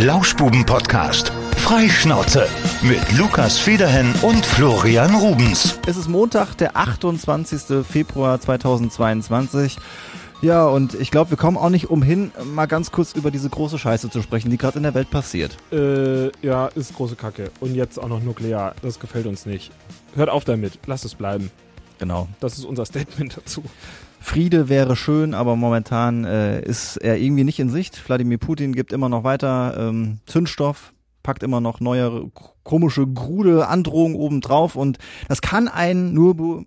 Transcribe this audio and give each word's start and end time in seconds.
Lauschbuben-Podcast. 0.00 1.32
Freischnauze 1.56 2.46
mit 2.82 3.18
Lukas 3.18 3.58
Federhen 3.58 4.14
und 4.22 4.46
Florian 4.46 5.12
Rubens. 5.16 5.76
Es 5.88 5.96
ist 5.96 6.06
Montag, 6.06 6.54
der 6.54 6.76
28. 6.76 7.84
Februar 7.84 8.40
2022. 8.40 9.76
Ja, 10.40 10.66
und 10.66 10.94
ich 10.94 11.10
glaube, 11.10 11.30
wir 11.30 11.36
kommen 11.36 11.56
auch 11.56 11.70
nicht 11.70 11.90
umhin, 11.90 12.30
mal 12.54 12.66
ganz 12.66 12.92
kurz 12.92 13.14
über 13.14 13.32
diese 13.32 13.50
große 13.50 13.76
Scheiße 13.76 14.08
zu 14.08 14.22
sprechen, 14.22 14.50
die 14.50 14.56
gerade 14.56 14.76
in 14.76 14.84
der 14.84 14.94
Welt 14.94 15.10
passiert. 15.10 15.56
Äh, 15.72 16.30
ja, 16.46 16.68
ist 16.68 16.94
große 16.94 17.16
Kacke. 17.16 17.50
Und 17.58 17.74
jetzt 17.74 17.98
auch 17.98 18.08
noch 18.08 18.22
nuklear. 18.22 18.76
Das 18.82 19.00
gefällt 19.00 19.26
uns 19.26 19.46
nicht. 19.46 19.72
Hört 20.14 20.28
auf 20.28 20.44
damit. 20.44 20.78
Lasst 20.86 21.06
es 21.06 21.16
bleiben. 21.16 21.50
Genau. 21.98 22.28
Das 22.38 22.56
ist 22.56 22.64
unser 22.64 22.86
Statement 22.86 23.36
dazu. 23.36 23.64
Friede 24.20 24.68
wäre 24.68 24.96
schön, 24.96 25.34
aber 25.34 25.56
momentan 25.56 26.24
äh, 26.24 26.60
ist 26.62 26.96
er 26.96 27.18
irgendwie 27.18 27.44
nicht 27.44 27.58
in 27.58 27.70
Sicht. 27.70 28.08
Wladimir 28.08 28.38
Putin 28.38 28.74
gibt 28.74 28.92
immer 28.92 29.08
noch 29.08 29.24
weiter 29.24 29.76
ähm, 29.78 30.18
Zündstoff, 30.26 30.92
packt 31.28 31.42
immer 31.42 31.60
noch 31.60 31.80
neue 31.80 32.30
komische, 32.64 33.06
grude 33.06 33.68
Androhungen 33.68 34.16
obendrauf 34.16 34.76
und 34.76 34.96
das 35.28 35.42
kann 35.42 35.68
einen 35.68 36.14
nur 36.14 36.34
be 36.34 36.64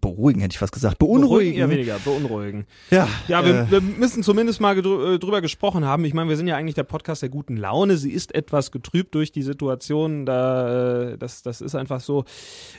beruhigen, 0.00 0.40
hätte 0.40 0.52
ich 0.54 0.58
fast 0.58 0.72
gesagt, 0.72 0.98
beunruhigen. 0.98 1.56
Ja, 1.58 1.68
weniger, 1.68 1.98
beunruhigen. 1.98 2.64
Ja, 2.90 3.06
Ja, 3.28 3.44
wir, 3.44 3.60
äh, 3.60 3.70
wir 3.70 3.80
müssen 3.82 4.22
zumindest 4.22 4.60
mal 4.62 4.76
äh, 4.78 5.18
drüber 5.18 5.40
gesprochen 5.42 5.84
haben. 5.84 6.04
Ich 6.06 6.14
meine, 6.14 6.30
wir 6.30 6.36
sind 6.38 6.46
ja 6.48 6.56
eigentlich 6.56 6.74
der 6.74 6.82
Podcast 6.84 7.20
der 7.22 7.28
guten 7.28 7.56
Laune. 7.58 7.96
Sie 7.98 8.10
ist 8.10 8.34
etwas 8.34 8.70
getrübt 8.72 9.14
durch 9.14 9.30
die 9.30 9.42
Situation. 9.42 10.24
Da, 10.26 11.10
äh, 11.12 11.18
das, 11.18 11.42
das 11.42 11.60
ist 11.60 11.74
einfach 11.76 12.00
so. 12.00 12.24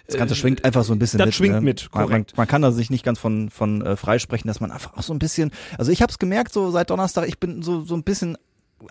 Das 0.08 0.18
Ganze 0.18 0.34
Äh, 0.34 0.38
schwingt 0.38 0.66
einfach 0.66 0.84
so 0.84 0.94
ein 0.94 1.00
bisschen 1.00 1.20
das 1.20 1.28
mit. 1.28 1.36
schwingt 1.36 1.54
ne? 1.56 1.62
mit, 1.62 1.90
Man, 1.94 2.02
man, 2.02 2.10
korrekt. 2.10 2.34
man 2.38 2.48
kann 2.48 2.64
da 2.64 2.72
sich 2.72 2.90
nicht 2.90 3.06
ganz 3.06 3.18
von, 3.20 3.50
von 3.52 3.82
äh, 3.86 3.96
freisprechen, 3.96 4.48
dass 4.48 4.60
man 4.60 4.72
einfach 4.72 4.98
auch 4.98 5.04
so 5.04 5.14
ein 5.14 5.20
bisschen, 5.20 5.52
also 5.78 5.92
ich 5.92 6.02
habe 6.02 6.12
es 6.12 6.18
gemerkt, 6.20 6.52
so 6.52 6.72
seit 6.72 6.90
Donnerstag, 6.90 7.28
ich 7.30 7.40
bin 7.40 7.62
so, 7.62 7.82
so 7.82 7.96
ein 7.96 8.04
bisschen 8.04 8.36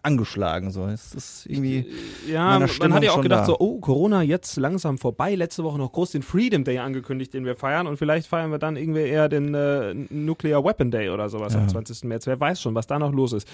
angeschlagen. 0.02 0.70
So. 0.70 0.86
Es 0.86 1.14
ist 1.14 1.46
irgendwie. 1.46 1.86
Ja, 2.28 2.58
meiner 2.58 2.68
man 2.80 2.94
hat 2.94 3.02
ja 3.02 3.12
auch 3.12 3.22
gedacht 3.22 3.42
da. 3.42 3.46
so, 3.46 3.58
oh, 3.58 3.78
Corona 3.80 4.22
jetzt 4.22 4.56
langsam 4.56 4.98
vorbei. 4.98 5.34
Letzte 5.34 5.64
Woche 5.64 5.78
noch 5.78 5.92
groß 5.92 6.12
den 6.12 6.22
Freedom 6.22 6.64
Day 6.64 6.78
angekündigt, 6.78 7.34
den 7.34 7.44
wir 7.44 7.54
feiern. 7.56 7.86
Und 7.86 7.96
vielleicht 7.96 8.26
feiern 8.26 8.50
wir 8.50 8.58
dann 8.58 8.76
irgendwie 8.76 9.00
eher 9.02 9.28
den 9.28 9.54
äh, 9.54 9.94
Nuclear 10.10 10.64
Weapon 10.64 10.90
Day 10.90 11.10
oder 11.10 11.28
sowas 11.28 11.54
Ja. 11.54 11.60
am 11.60 11.68
20. 11.68 12.04
März. 12.04 12.26
Wer 12.26 12.38
weiß 12.40 12.60
schon, 12.60 12.74
was 12.74 12.86
da 12.86 12.98
noch 12.98 13.12
los 13.12 13.32
ist. 13.32 13.48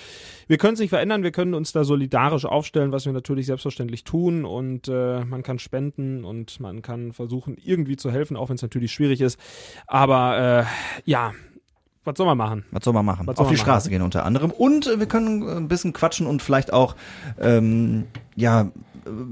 Wir 0.46 0.58
können 0.58 0.74
es 0.74 0.80
nicht 0.80 0.90
verändern. 0.90 1.22
Wir 1.22 1.32
können 1.32 1.54
uns 1.54 1.72
da 1.72 1.84
solidarisch 1.84 2.44
aufstellen, 2.44 2.92
was 2.92 3.06
wir 3.06 3.12
natürlich 3.12 3.46
selbstverständlich 3.46 4.04
tun. 4.04 4.44
Und 4.44 4.88
äh, 4.88 5.24
man 5.24 5.42
kann 5.42 5.58
spenden 5.58 6.24
und 6.24 6.60
man 6.60 6.82
kann 6.82 7.12
versuchen, 7.12 7.56
irgendwie 7.62 7.96
zu 7.96 8.10
helfen, 8.10 8.36
auch 8.36 8.48
wenn 8.48 8.56
es 8.56 8.62
natürlich 8.62 8.92
schwierig 8.92 9.20
ist. 9.20 9.38
Aber 9.86 10.66
äh, 11.04 11.10
ja, 11.10 11.32
was 12.04 12.16
soll 12.16 12.26
man 12.26 12.38
machen? 12.38 12.64
Was 12.70 12.84
soll 12.84 12.94
man 12.94 13.04
machen? 13.04 13.26
Soll 13.26 13.34
Auf 13.36 13.48
die 13.48 13.54
man 13.54 13.56
Straße 13.56 13.90
gehen 13.90 14.02
unter 14.02 14.24
anderem. 14.24 14.50
Und 14.50 14.86
äh, 14.86 14.98
wir 14.98 15.06
können 15.06 15.42
äh, 15.42 15.52
ein 15.56 15.68
bisschen 15.68 15.92
quatschen 15.92 16.26
und 16.26 16.42
vielleicht 16.42 16.72
auch, 16.72 16.96
ähm, 17.40 18.06
ja, 18.36 18.70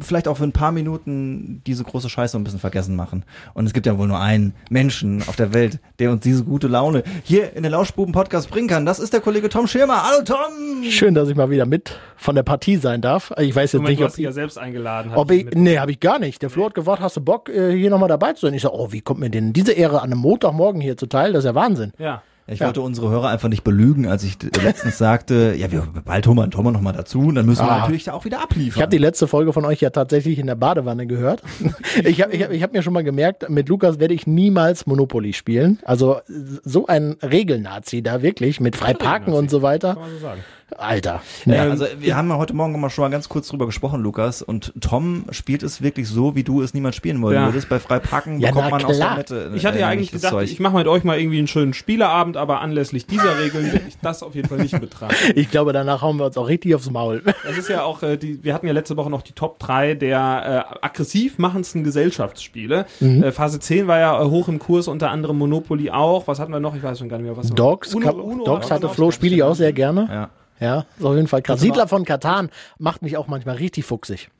vielleicht 0.00 0.26
auch 0.28 0.38
für 0.38 0.44
ein 0.44 0.52
paar 0.52 0.72
Minuten 0.72 1.62
diese 1.66 1.84
große 1.84 2.08
Scheiße 2.08 2.36
ein 2.38 2.44
bisschen 2.44 2.60
vergessen 2.60 2.96
machen. 2.96 3.24
Und 3.54 3.66
es 3.66 3.72
gibt 3.72 3.86
ja 3.86 3.98
wohl 3.98 4.08
nur 4.08 4.18
einen 4.18 4.54
Menschen 4.70 5.22
auf 5.26 5.36
der 5.36 5.52
Welt, 5.52 5.80
der 5.98 6.10
uns 6.10 6.22
diese 6.22 6.44
gute 6.44 6.66
Laune 6.66 7.02
hier 7.24 7.54
in 7.54 7.62
den 7.62 7.72
Lauschbuben-Podcast 7.72 8.50
bringen 8.50 8.68
kann. 8.68 8.86
Das 8.86 8.98
ist 8.98 9.12
der 9.12 9.20
Kollege 9.20 9.48
Tom 9.48 9.66
Schirmer. 9.66 10.02
Hallo 10.02 10.24
Tom! 10.24 10.82
Schön, 10.84 11.14
dass 11.14 11.28
ich 11.28 11.36
mal 11.36 11.50
wieder 11.50 11.66
mit 11.66 11.98
von 12.16 12.34
der 12.34 12.42
Partie 12.42 12.76
sein 12.76 13.00
darf. 13.02 13.32
Ich 13.38 13.54
weiß 13.54 13.72
jetzt 13.72 13.82
Moment, 13.82 13.90
nicht, 13.90 14.00
du 14.00 14.04
ob 14.04 14.08
hast 14.08 14.16
dich 14.16 14.24
ja 14.24 14.32
selbst 14.32 14.58
eingeladen. 14.58 15.12
ob 15.14 15.30
ich 15.30 15.46
ich, 15.46 15.54
nee, 15.54 15.78
habe 15.78 15.90
ich 15.90 16.00
gar 16.00 16.18
nicht. 16.18 16.40
Der 16.42 16.48
Flo 16.50 16.66
hat 16.66 16.74
gefragt, 16.74 17.00
hast 17.02 17.16
du 17.16 17.20
Bock, 17.20 17.48
äh, 17.48 17.76
hier 17.76 17.90
nochmal 17.90 18.08
dabei 18.08 18.32
zu 18.32 18.46
sein? 18.46 18.54
Ich 18.54 18.62
sag, 18.62 18.72
oh, 18.72 18.92
wie 18.92 19.02
kommt 19.02 19.20
mir 19.20 19.30
denn 19.30 19.52
diese 19.52 19.72
Ehre 19.72 20.00
an 20.00 20.10
einem 20.12 20.20
Montagmorgen 20.20 20.80
hier 20.80 20.96
zuteil? 20.96 21.32
Das 21.32 21.44
ist 21.44 21.48
ja 21.48 21.54
Wahnsinn. 21.54 21.92
Ja. 21.98 22.22
Ich 22.48 22.60
wollte 22.60 22.80
unsere 22.80 23.10
Hörer 23.10 23.28
einfach 23.28 23.48
nicht 23.48 23.64
belügen, 23.64 24.06
als 24.06 24.22
ich 24.22 24.36
letztens 24.62 24.98
sagte, 24.98 25.54
ja, 25.56 25.72
wir 25.72 25.82
bald 26.04 26.26
holen 26.28 26.36
wir 26.36 26.48
Tom 26.48 26.72
noch 26.72 26.80
mal 26.80 26.92
dazu 26.92 27.18
und 27.22 27.34
dann 27.34 27.44
müssen 27.44 27.64
wir 27.66 27.72
Ah. 27.72 27.78
natürlich 27.80 28.04
da 28.04 28.12
auch 28.12 28.24
wieder 28.24 28.40
abliefern. 28.40 28.76
Ich 28.78 28.82
habe 28.82 28.90
die 28.90 28.98
letzte 28.98 29.26
Folge 29.26 29.52
von 29.52 29.64
euch 29.64 29.80
ja 29.80 29.90
tatsächlich 29.90 30.38
in 30.38 30.46
der 30.46 30.54
Badewanne 30.54 31.06
gehört. 31.06 31.42
Ich 32.04 32.22
habe 32.22 32.32
ich 32.34 32.42
hab, 32.44 32.52
ich 32.52 32.62
hab 32.62 32.72
mir 32.72 32.82
schon 32.82 32.92
mal 32.92 33.02
gemerkt, 33.02 33.48
mit 33.50 33.68
Lukas 33.68 33.98
werde 33.98 34.14
ich 34.14 34.26
niemals 34.26 34.86
Monopoly 34.86 35.32
spielen. 35.32 35.80
Also 35.84 36.20
so 36.28 36.86
ein 36.86 37.16
Regelnazi 37.22 38.02
da 38.02 38.22
wirklich 38.22 38.60
mit 38.60 38.76
Freiparken 38.76 39.32
und 39.32 39.50
so 39.50 39.62
weiter. 39.62 39.94
Kann 39.94 40.02
man 40.02 40.10
so 40.12 40.18
sagen. 40.18 40.40
Alter. 40.76 41.22
Ja, 41.44 41.52
Nee. 41.52 41.58
also 41.70 41.86
wir 42.00 42.16
haben 42.16 42.28
ja 42.28 42.36
heute 42.38 42.52
Morgen 42.52 42.78
mal 42.80 42.90
schon 42.90 43.02
mal 43.04 43.08
ganz 43.08 43.28
kurz 43.28 43.46
drüber 43.48 43.66
gesprochen, 43.66 44.02
Lukas. 44.02 44.42
Und 44.42 44.72
Tom 44.80 45.24
spielt 45.30 45.62
es 45.62 45.80
wirklich 45.80 46.08
so, 46.08 46.34
wie 46.34 46.42
du 46.42 46.60
es 46.60 46.74
niemals 46.74 46.96
spielen 46.96 47.22
wollen 47.22 47.36
Ja. 47.36 47.46
würdest. 47.46 47.68
Bei 47.68 47.78
Freiparken 47.78 48.40
Ja, 48.40 48.48
bekommt 48.48 48.72
man 48.72 48.84
aus 48.84 48.96
der 48.96 49.06
klar. 49.06 49.16
Mitte. 49.16 49.52
Ich 49.54 49.64
hatte 49.64 49.78
äh, 49.78 49.82
ja 49.82 49.88
eigentlich 49.88 50.10
das 50.10 50.22
gedacht, 50.22 50.32
Zeug. 50.34 50.50
ich 50.50 50.58
mache 50.58 50.74
mit 50.76 50.88
euch 50.88 51.04
mal 51.04 51.20
irgendwie 51.20 51.38
einen 51.38 51.46
schönen 51.46 51.72
Spieleabend, 51.72 52.36
aber 52.36 52.60
anlässlich 52.62 53.06
dieser 53.06 53.38
Regeln 53.38 53.72
will 53.72 53.80
ich 53.86 53.96
das 54.02 54.24
auf 54.24 54.34
jeden 54.34 54.48
Fall 54.48 54.58
nicht 54.58 54.72
in 54.74 54.80
Betracht. 54.80 55.14
ich 55.36 55.50
glaube, 55.52 55.72
danach 55.72 56.02
hauen 56.02 56.16
wir 56.18 56.26
uns 56.26 56.36
auch 56.36 56.48
richtig 56.48 56.74
aufs 56.74 56.90
Maul. 56.90 57.22
Das 57.44 57.56
ist 57.56 57.68
ja 57.68 57.84
auch, 57.84 58.02
äh, 58.02 58.16
die, 58.16 58.42
wir 58.42 58.52
hatten 58.52 58.66
ja 58.66 58.72
letzte 58.72 58.96
Woche 58.96 59.08
noch 59.10 59.22
die 59.22 59.32
Top 59.32 59.60
3 59.60 59.94
der 59.94 60.66
äh, 60.72 60.84
aggressiv 60.84 61.38
machendsten 61.38 61.84
Gesellschaftsspiele. 61.84 62.86
Mhm. 62.98 63.22
Äh, 63.22 63.30
Phase 63.32 63.60
10 63.60 63.86
war 63.86 63.98
ja 64.00 64.20
äh, 64.20 64.24
hoch 64.24 64.48
im 64.48 64.58
Kurs, 64.58 64.88
unter 64.88 65.10
anderem 65.10 65.38
Monopoly 65.38 65.90
auch. 65.90 66.26
Was 66.26 66.40
hatten 66.40 66.52
wir 66.52 66.60
noch? 66.60 66.74
Ich 66.74 66.82
weiß 66.82 66.98
schon 66.98 67.08
gar 67.08 67.18
nicht 67.18 67.26
mehr. 67.26 67.36
Was 67.36 67.50
Dogs, 67.50 67.94
Uno- 67.94 68.10
Uno 68.12 68.44
Dogs 68.44 68.70
hat 68.70 68.82
hatte 68.82 68.92
Flo, 68.92 69.10
spiele 69.12 69.36
ich 69.36 69.42
auch 69.44 69.54
sehr 69.54 69.72
gerne. 69.72 70.08
Ja. 70.10 70.28
Ja, 70.60 70.86
ist 70.98 71.04
auf 71.04 71.14
jeden 71.14 71.28
Fall 71.28 71.42
krass. 71.42 71.60
Siedler 71.60 71.88
von 71.88 72.04
Katan 72.04 72.50
macht 72.78 73.02
mich 73.02 73.16
auch 73.16 73.26
manchmal 73.26 73.56
richtig 73.56 73.84
fuchsig. 73.84 74.30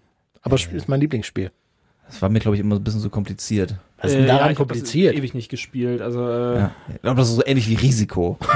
Aber 0.43 0.57
ist 0.57 0.89
mein 0.89 1.01
Lieblingsspiel. 1.01 1.51
Das 2.07 2.23
war 2.23 2.29
mir, 2.29 2.39
glaube 2.39 2.55
ich, 2.57 2.61
immer 2.61 2.77
ein 2.77 2.85
bisschen 2.85 3.01
so 3.01 3.11
kompliziert. 3.11 3.75
Was 3.99 4.13
ist 4.13 4.17
denn 4.19 4.25
Äh, 4.25 4.29
daran 4.29 4.45
ja, 4.47 4.51
ich 4.53 4.57
kompliziert? 4.57 5.15
Das 5.15 5.19
ewig 5.19 5.35
nicht 5.35 5.49
gespielt. 5.49 6.01
Also, 6.01 6.21
äh, 6.21 6.59
Ja. 6.59 6.71
Ich 6.95 7.03
glaube, 7.03 7.17
das 7.17 7.29
ist 7.31 7.35
so 7.37 7.43
ähnlich 7.45 7.69
wie 7.69 7.75
Risiko. 7.75 8.39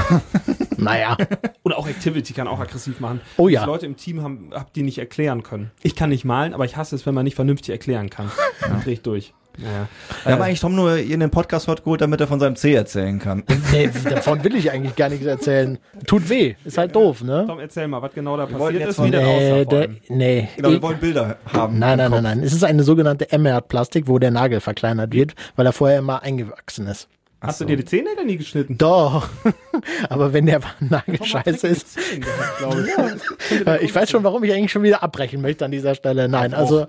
Naja, 0.76 1.14
Oder 1.62 1.76
auch 1.76 1.86
Activity 1.86 2.32
kann 2.32 2.48
auch 2.48 2.58
aggressiv 2.58 3.00
machen. 3.00 3.20
Oh 3.36 3.48
Dass 3.48 3.52
ja. 3.52 3.64
Leute 3.66 3.84
im 3.84 3.96
Team 3.98 4.22
haben, 4.22 4.48
hab 4.54 4.72
die 4.72 4.82
nicht 4.82 4.96
erklären 4.96 5.42
können. 5.42 5.70
Ich 5.82 5.94
kann 5.94 6.08
nicht 6.08 6.24
malen, 6.24 6.54
aber 6.54 6.64
ich 6.64 6.78
hasse 6.78 6.96
es, 6.96 7.04
wenn 7.04 7.12
man 7.14 7.24
nicht 7.24 7.34
vernünftig 7.34 7.68
erklären 7.68 8.08
kann. 8.08 8.30
Dann 8.62 8.80
dreh 8.82 8.92
ich 8.92 9.02
durch. 9.02 9.34
Naja. 9.62 9.88
Wir 10.24 10.32
haben 10.32 10.42
eigentlich 10.42 10.60
Tom 10.60 10.74
nur 10.74 10.96
in 10.96 11.20
den 11.20 11.30
Podcast 11.30 11.68
heute 11.68 11.82
geholt, 11.82 12.00
damit 12.00 12.20
er 12.20 12.26
von 12.26 12.40
seinem 12.40 12.56
C 12.56 12.74
erzählen 12.74 13.18
kann. 13.18 13.42
nee, 13.72 13.90
davon 14.08 14.42
will 14.44 14.54
ich 14.56 14.70
eigentlich 14.70 14.96
gar 14.96 15.08
nichts 15.08 15.26
erzählen. 15.26 15.78
Tut 16.06 16.28
weh, 16.28 16.54
ist 16.64 16.78
halt 16.78 16.94
doof, 16.96 17.22
ne? 17.22 17.44
Tom, 17.46 17.58
erzähl 17.60 17.86
mal, 17.88 18.00
was 18.02 18.12
genau 18.14 18.36
da 18.36 18.44
wollten 18.44 18.58
passiert 18.58 18.80
jetzt 18.80 18.98
ist, 18.98 19.04
wie 19.04 19.14
Äh, 19.16 19.64
vor 19.64 19.64
der, 19.66 19.88
nee. 20.08 20.48
Genau, 20.56 20.68
wir 20.70 20.76
Ich- 20.76 20.82
wollen 20.82 20.98
Bilder 20.98 21.36
haben. 21.52 21.78
Nein, 21.78 21.98
nein, 21.98 22.10
nein, 22.10 22.22
nein. 22.22 22.42
Es 22.42 22.52
ist 22.52 22.64
eine 22.64 22.82
sogenannte 22.82 23.30
Emerald-Plastik, 23.32 24.08
wo 24.08 24.18
der 24.18 24.30
Nagel 24.30 24.60
verkleinert 24.60 25.12
wird, 25.12 25.34
weil 25.56 25.66
er 25.66 25.72
vorher 25.72 25.98
immer 25.98 26.22
eingewachsen 26.22 26.86
ist. 26.86 27.08
Hast 27.42 27.60
du 27.60 27.64
dir 27.64 27.76
die 27.76 27.84
Zehennägel 27.84 28.24
nie 28.26 28.36
geschnitten? 28.36 28.76
Doch. 28.76 29.28
Aber 30.10 30.32
wenn 30.32 30.46
der 30.46 30.60
Nagel 30.80 31.24
scheiße 31.24 31.66
ist. 31.68 31.98
glaube 32.58 32.86
ich. 32.86 33.80
Ich 33.82 33.94
weiß 33.94 34.10
schon, 34.10 34.22
warum 34.24 34.44
ich 34.44 34.52
eigentlich 34.52 34.70
schon 34.72 34.82
wieder 34.82 35.02
abbrechen 35.02 35.40
möchte 35.40 35.64
an 35.64 35.70
dieser 35.70 35.94
Stelle. 35.94 36.28
Nein, 36.28 36.52
also 36.54 36.86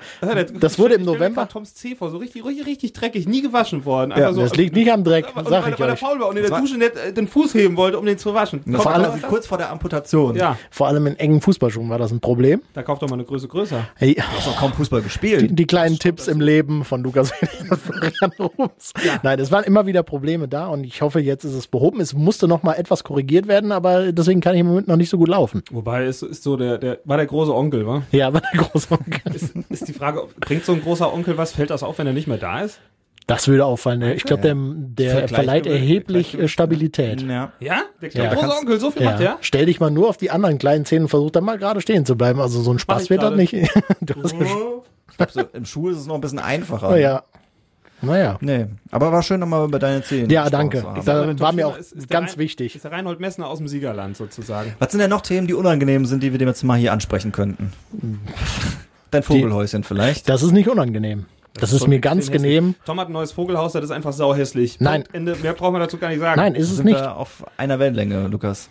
das 0.60 0.78
wurde 0.78 0.96
im 0.96 1.04
November. 1.06 1.48
Toms 1.48 1.74
C 1.74 1.96
vor, 1.96 2.10
so 2.10 2.18
richtig, 2.18 2.44
richtig, 2.46 2.66
richtig 2.68 2.94
dreckig, 2.94 3.28
nie 3.28 3.42
gewaschen 3.42 3.86
worden. 3.86 4.12
Ja, 4.12 4.18
Einfach 4.18 4.34
so, 4.34 4.42
das 4.42 4.56
liegt 4.56 4.76
nicht 4.76 4.92
am 4.92 5.04
Dreck, 5.04 5.26
Und 5.36 5.48
sag 5.48 5.64
weil, 5.66 5.74
ich 5.74 5.80
weil 5.80 5.88
er 5.90 5.94
euch. 5.94 6.00
faul 6.00 6.20
war 6.20 6.28
und 6.30 6.38
in 6.38 6.44
der 6.44 6.60
Dusche 6.60 6.78
nicht 6.78 6.96
äh, 6.96 7.14
den 7.14 7.28
Fuß 7.28 7.54
heben 7.54 7.78
wollte, 7.78 7.98
um 7.98 8.06
den 8.06 8.18
zu 8.18 8.34
waschen. 8.34 8.62
Das 8.66 8.86
alles 8.86 9.14
was 9.14 9.22
kurz 9.24 9.48
vor 9.48 9.58
der 9.58 9.70
Amputation. 9.72 10.36
Ja, 10.36 10.58
Vor 10.70 10.88
allem 10.88 11.08
in 11.08 11.18
engen 11.18 11.42
Fußballschuhen 11.42 11.90
war 11.90 11.98
das 11.98 12.12
ein 12.12 12.20
Problem. 12.20 12.62
da 12.74 12.84
kauft 12.84 13.02
doch 13.02 13.08
mal 13.10 13.16
eine 13.16 13.24
Größe 13.26 13.48
größer. 13.48 13.88
Hey, 13.96 14.16
Du 14.16 14.22
hast 14.22 14.48
doch 14.48 14.58
kaum 14.58 14.74
Fußball 14.74 15.02
gespielt. 15.02 15.42
die, 15.42 15.56
die 15.56 15.66
kleinen 15.66 15.98
Tipps 15.98 16.28
im 16.28 16.42
Leben 16.42 16.84
von 16.84 17.04
Lukas 17.04 17.32
und 17.70 17.80
Florian 17.80 18.32
Rums. 18.40 18.92
Nein, 19.24 19.40
es 19.40 19.52
waren 19.52 19.64
immer 19.64 19.86
wieder 19.86 20.04
Probleme 20.04 20.41
da 20.48 20.68
und 20.68 20.84
ich 20.84 21.02
hoffe, 21.02 21.20
jetzt 21.20 21.44
ist 21.44 21.54
es 21.54 21.68
behoben. 21.68 22.00
Es 22.02 22.14
musste 22.14 22.48
noch 22.48 22.64
mal 22.64 22.74
etwas 22.74 23.04
korrigiert 23.04 23.48
werden, 23.48 23.72
aber 23.72 24.12
deswegen 24.12 24.42
kann 24.42 24.54
ich 24.56 24.62
im 24.62 24.68
Moment 24.68 24.88
noch 24.88 24.98
nicht 24.98 25.10
so 25.10 25.18
gut 25.18 25.30
laufen. 25.30 25.64
Wobei, 25.72 26.06
ist, 26.06 26.22
ist 26.24 26.44
so 26.44 26.58
der, 26.58 26.78
der, 26.78 27.00
war 27.06 27.18
der 27.18 27.26
große 27.26 27.54
Onkel, 27.54 27.86
wa? 27.88 28.04
Ja, 28.12 28.28
aber 28.28 28.42
der 28.42 28.62
Großonkel. 28.62 29.22
Ist, 29.34 29.56
ist 29.70 29.88
die 29.88 29.94
Frage, 29.94 30.24
ob- 30.24 30.36
bringt 30.40 30.66
so 30.66 30.74
ein 30.74 30.82
großer 30.82 31.14
Onkel 31.14 31.38
was? 31.38 31.52
Fällt 31.54 31.70
das 31.70 31.84
auf, 31.84 31.98
wenn 32.00 32.08
er 32.08 32.14
nicht 32.14 32.28
mehr 32.28 32.38
da 32.38 32.62
ist? 32.62 32.80
Das 33.28 33.48
würde 33.48 33.66
auffallen. 33.66 34.00
ne? 34.00 34.14
Ich 34.16 34.24
glaube, 34.24 34.42
der, 34.42 34.56
der 34.56 35.28
verleiht 35.30 35.66
erheblich 35.66 36.38
äh, 36.38 36.48
Stabilität. 36.50 37.22
Ja? 37.22 37.54
Ja. 37.60 37.84
Der 38.02 38.10
Ja, 38.10 38.10
kleine 38.10 38.30
große 38.36 38.42
kannst- 38.48 38.60
Onkel, 38.62 38.80
so 38.80 38.92
viel 38.92 39.04
macht 39.06 39.20
Ja. 39.20 39.34
der? 39.34 39.38
Stell 39.42 39.68
dich 39.68 39.80
mal 39.80 39.92
nur 39.92 40.10
auf 40.10 40.18
die 40.18 40.32
anderen 40.32 40.58
kleinen 40.58 40.84
Zähne 40.86 41.04
und 41.06 41.10
versuch 41.10 41.30
dann 41.32 41.44
mal 41.46 41.58
gerade 41.58 41.80
stehen 41.82 42.06
zu 42.06 42.16
bleiben. 42.18 42.42
Also 42.42 42.62
so 42.62 42.72
ein 42.74 42.80
Spaß 42.80 43.10
wird 43.10 43.22
das 43.24 43.36
nicht. 43.36 43.54
du 43.54 44.24
hast 44.24 44.34
ja 44.34 44.46
schon, 44.46 44.82
Ich 45.12 45.18
glaube, 45.18 45.32
so 45.32 45.42
im 45.54 45.66
Schuh 45.66 45.90
ist 45.90 45.98
es 46.00 46.08
noch 46.08 46.16
ein 46.16 46.22
bisschen 46.22 46.40
einfacher. 46.40 46.90
oh 46.92 46.96
ja. 46.96 47.24
Naja. 48.02 48.38
Nee, 48.42 48.66
aber 48.92 49.12
war 49.12 49.22
schön 49.24 49.40
nochmal 49.40 49.66
über 49.66 49.78
deine 49.80 50.02
Zähne 50.04 50.32
Ja, 50.34 50.50
danke. 50.50 50.84
Ich 50.98 51.04
sag- 51.04 51.40
war 51.40 51.52
mir 51.54 51.68
auch 51.68 51.78
ist- 51.78 51.94
ist 51.94 52.10
ganz 52.10 52.32
Rein- 52.34 52.38
wichtig. 52.40 52.76
Ist 52.76 52.84
der 52.86 52.92
Reinhold 52.92 53.20
Messner 53.20 53.48
aus 53.48 53.60
dem 53.60 53.68
Siegerland 53.68 54.18
sozusagen. 54.18 54.74
Was 54.80 54.92
sind 54.92 55.00
denn 55.02 55.10
noch 55.10 55.22
Themen, 55.22 55.48
die 55.48 55.54
unangenehm 55.54 56.06
sind, 56.06 56.24
die 56.24 56.32
wir 56.32 56.40
dem 56.40 56.48
jetzt 56.48 56.64
mal 56.64 56.78
hier 56.78 56.94
ansprechen 56.94 57.32
könnten? 57.32 57.72
Dein 59.12 59.24
Vogelhäuschen 59.24 59.84
vielleicht? 59.84 60.30
Das 60.30 60.42
ist 60.42 60.52
nicht 60.52 60.70
unangenehm. 60.70 61.26
Das, 61.54 61.74
ist 61.74 61.80
schon 61.82 61.90
mir 61.90 62.00
ganz 62.00 62.32
genehm. 62.32 62.76
Tom 62.86 62.98
hat 63.00 63.10
ein 63.10 63.12
neues 63.12 63.34
Vogelhaus, 63.34 63.74
das 63.74 63.84
ist 63.84 63.92
einfach 63.92 64.14
sauhässlich. 64.14 64.80
Nein. 64.80 65.04
Ende. 65.12 65.36
Mehr 65.36 65.54
brauchen 65.54 65.76
wir 65.76 65.80
dazu 65.80 65.98
gar 65.98 66.08
nicht 66.10 66.20
sagen. 66.20 66.40
Nein, 66.40 66.56
ist 66.56 66.70
es 66.70 66.78
sind 66.78 66.86
nicht. 66.86 66.96
wir 67.00 67.18
auf 67.18 67.44
einer 67.58 67.78
Wellenlänge, 67.78 68.28
Lukas. 68.28 68.70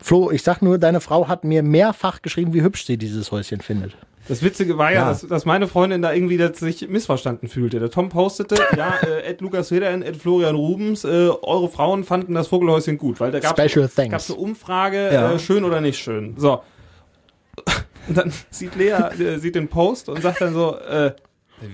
Flo, 0.00 0.30
ich 0.30 0.42
sag 0.44 0.62
nur, 0.62 0.78
deine 0.78 1.00
Frau 1.00 1.26
hat 1.28 1.42
mir 1.44 1.62
mehrfach 1.64 2.22
geschrieben, 2.22 2.54
wie 2.54 2.62
hübsch 2.62 2.86
sie 2.86 2.96
dieses 2.96 3.32
Häuschen 3.32 3.60
findet. 3.60 3.96
Das 4.30 4.42
Witzige 4.42 4.78
war 4.78 4.92
ja, 4.92 5.00
Ja. 5.00 5.08
Dass, 5.08 5.26
dass 5.26 5.44
meine 5.44 5.66
Freundin 5.66 6.02
da 6.02 6.12
irgendwie 6.12 6.38
sich 6.54 6.88
missverstanden 6.88 7.48
fühlte. 7.48 7.80
Der 7.80 7.90
Tom 7.90 8.08
postete, 8.08 8.54
ja, 8.76 8.94
äh, 9.02 9.22
Ed 9.30 9.40
Lukas 9.40 9.68
Federin, 9.68 10.02
Ed 10.02 10.16
Florian 10.16 10.54
Rubens, 10.54 11.04
äh, 11.04 11.08
eure 11.42 11.68
Frauen 11.68 12.04
fanden 12.04 12.34
das 12.34 12.46
Vogelhäuschen 12.48 12.96
gut, 12.96 13.18
weil 13.20 13.32
da 13.32 13.40
gab 13.40 13.58
es 13.58 13.76
eine 14.30 14.38
Umfrage, 14.38 15.12
Ja. 15.12 15.32
äh, 15.32 15.38
schön 15.38 15.64
oder 15.64 15.80
nicht 15.80 15.98
schön. 15.98 16.34
So. 16.38 16.62
Und 18.08 18.16
dann 18.16 18.32
sieht 18.50 18.76
Lea, 18.76 18.92
äh, 19.18 19.38
sieht 19.38 19.54
den 19.56 19.68
Post 19.68 20.08
und 20.08 20.22
sagt 20.22 20.40
dann 20.40 20.54
so, 20.54 20.76
äh, 20.78 21.12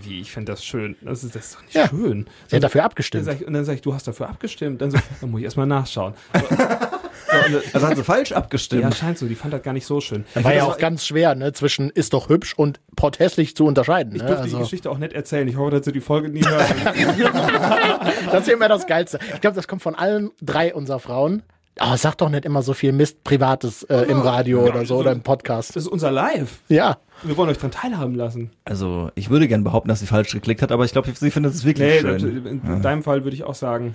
wie, 0.03 0.21
ich 0.21 0.33
finde 0.33 0.53
das 0.53 0.65
schön. 0.65 0.97
Das 1.01 1.23
ist, 1.23 1.35
das 1.37 1.45
ist 1.47 1.55
doch 1.57 1.63
nicht 1.63 1.75
Ja. 1.75 1.89
schön. 1.89 2.27
Sie 2.49 2.57
hat 2.57 2.65
dafür 2.65 2.81
Dann 2.81 2.87
abgestimmt. 2.87 3.25
sag 3.25 3.41
ich, 3.41 3.47
und 3.47 3.53
dann 3.53 3.65
sage 3.65 3.77
ich, 3.77 3.83
du 3.83 3.95
hast 3.95 4.09
dafür 4.09 4.29
abgestimmt. 4.29 4.81
Dann 4.83 4.91
so, 4.91 4.99
dann 5.21 5.31
muss 5.31 5.39
ich 5.41 5.45
erstmal 5.45 5.67
nachschauen. 5.67 6.15
So, 6.35 6.57
Also 7.73 7.87
hat 7.87 7.97
sie 7.97 8.05
falsch 8.05 8.31
ja, 8.31 8.37
abgestimmt. 8.37 8.95
scheint 8.95 9.19
so, 9.19 9.27
die 9.27 9.35
fand 9.35 9.53
das 9.55 9.63
gar 9.63 9.73
nicht 9.73 9.87
so 9.87 10.01
schön. 10.01 10.25
War 10.35 10.53
ja 10.55 10.65
das 10.67 10.75
auch 10.75 10.79
ganz 10.79 11.07
schwer, 11.07 11.35
ne, 11.35 11.53
zwischen 11.53 11.91
ist 11.91 12.13
doch 12.13 12.29
hübsch 12.29 12.55
und 12.57 12.81
potthässlich 12.97 13.57
zu 13.57 13.65
unterscheiden. 13.67 14.15
Ich 14.15 14.23
Ne? 14.23 14.29
dürfte 14.29 14.45
die 14.49 14.53
Also, 14.55 14.65
Geschichte 14.65 14.91
auch 14.91 14.99
nicht 14.99 15.13
erzählen. 15.13 15.47
Ich 15.49 15.57
hoffe, 15.57 15.71
dass 15.73 15.85
sie 15.85 15.93
die 15.93 16.01
Folge 16.01 16.29
nie 16.29 16.45
hören. 16.45 16.65
das 18.31 18.41
ist 18.43 18.49
ja 18.49 18.55
immer 18.55 18.69
das 18.69 18.87
Geilste. 18.87 19.19
Ich 19.35 19.41
glaube, 19.41 19.57
das 19.57 19.69
kommt 19.69 19.83
von 19.83 19.95
allen 19.95 20.31
drei 20.43 20.75
unserer 20.75 20.99
Frauen. 21.01 21.43
Aber 21.79 21.99
sag 21.99 22.15
doch 22.17 22.31
nicht 22.31 22.47
immer 22.47 22.63
so 22.63 22.73
viel 22.73 22.93
Mist 22.93 23.23
Privates 23.23 23.83
äh, 23.85 24.05
im 24.09 24.21
Radio 24.21 24.63
oder 24.67 24.81
so 24.81 24.87
so- 24.87 24.97
oder 25.01 25.13
im 25.13 25.21
Podcast. 25.21 25.77
Das 25.77 25.83
ist 25.83 25.89
unser 25.89 26.11
Live. 26.11 26.61
Ja. 26.69 26.97
Wir 27.23 27.37
wollen 27.37 27.51
euch 27.51 27.59
dran 27.59 27.71
teilhaben 27.71 28.15
lassen. 28.15 28.51
Also 28.65 29.11
ich 29.15 29.29
würde 29.29 29.47
gern 29.47 29.63
behaupten, 29.63 29.91
dass 29.91 30.01
sie 30.01 30.07
falsch 30.07 30.33
geklickt 30.33 30.63
hat, 30.63 30.73
aber 30.73 30.87
ich 30.87 30.93
glaube, 30.93 31.13
sie 31.15 31.31
findet 31.31 31.53
es 31.53 31.65
wirklich 31.67 31.87
Nee, 31.87 32.01
schön. 32.01 32.13
das- 32.13 32.23
in, 32.53 32.63
in 32.77 32.83
deinem 32.83 33.03
Fall 33.03 33.25
würde 33.25 33.37
ich 33.37 33.45
auch 33.45 33.55
sagen, 33.55 33.95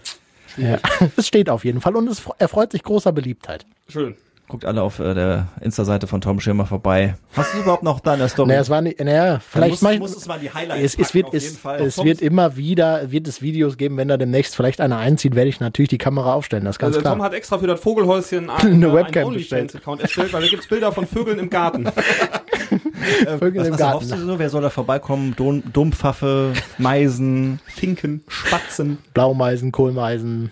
ja. 0.57 0.77
Es 1.18 1.27
steht 1.27 1.50
auf 1.50 1.65
jeden 1.65 1.81
Fall 1.81 1.95
und 1.95 2.07
es 2.07 2.21
fre- 2.21 2.36
erfreut 2.39 2.71
sich 2.71 2.83
großer 2.83 3.12
Beliebtheit. 3.12 3.65
schön. 3.88 4.15
Guckt 4.48 4.65
alle 4.65 4.81
auf 4.81 5.00
äh, 5.00 5.13
der 5.13 5.48
Insta-Seite 5.62 6.07
von 6.07 6.19
Tom 6.19 6.42
Schirmer 6.42 6.65
vorbei. 6.65 7.15
Hast 7.38 7.53
du 7.53 7.57
es 7.59 7.63
überhaupt 7.63 7.83
noch 7.83 8.01
da 8.01 8.15
in 8.15 8.19
der 8.19 8.27
Story? 8.27 8.50
Naja, 8.50 8.59
es 8.59 8.69
war 8.69 8.81
nicht, 8.81 9.00
naja, 9.00 9.39
vielleicht 9.39 9.81
mal, 9.81 9.95
es 10.03 10.27
mal 10.27 10.39
die 10.39 10.53
Highlights 10.53 10.83
es, 10.95 11.00
es 11.00 11.13
wird, 11.13 11.33
es, 11.33 11.57
es 11.63 12.03
wird 12.03 12.21
immer 12.21 12.57
wieder, 12.57 13.09
wird 13.13 13.30
es 13.30 13.42
Videos 13.42 13.77
geben, 13.77 13.95
wenn 13.95 14.09
da 14.09 14.18
demnächst 14.18 14.57
vielleicht 14.57 14.81
einer 14.81 14.98
einzieht, 14.98 15.36
werde 15.36 15.48
ich 15.48 15.62
natürlich 15.62 15.88
die 15.88 15.98
Kamera 15.98 16.33
aufstellen, 16.33 16.65
das 16.65 16.75
ist 16.75 16.80
ganz 16.80 16.97
Also 16.97 17.07
Tom 17.07 17.19
klar. 17.19 17.27
hat 17.27 17.33
extra 17.33 17.59
für 17.59 17.68
das 17.68 17.80
Vogelhäuschen 17.80 18.50
Eine 18.50 18.88
äh, 18.88 18.94
Webcam 18.94 19.27
einen 19.27 19.36
bestellt. 19.36 19.62
OnlyFans-Account 19.74 20.01
erstellt, 20.01 20.33
weil 20.33 20.42
da 20.42 20.47
gibt's 20.50 20.68
Bilder 20.68 20.92
von 20.92 21.07
Vögeln 21.07 21.39
im 21.39 21.50
Garten. 21.50 21.86
Vögel 23.39 23.62
was, 23.62 23.68
im 23.68 23.74
was 23.74 23.80
Garten. 23.80 24.09
du 24.09 24.18
so? 24.18 24.39
Wer 24.39 24.50
soll 24.50 24.62
da 24.62 24.69
vorbeikommen? 24.69 25.36
Dom, 25.36 25.63
Dumpfaffe, 25.71 26.53
Meisen, 26.77 27.59
Finken, 27.65 28.24
Spatzen. 28.27 28.98
Blaumeisen, 29.13 29.71
Kohlmeisen. 29.71 30.51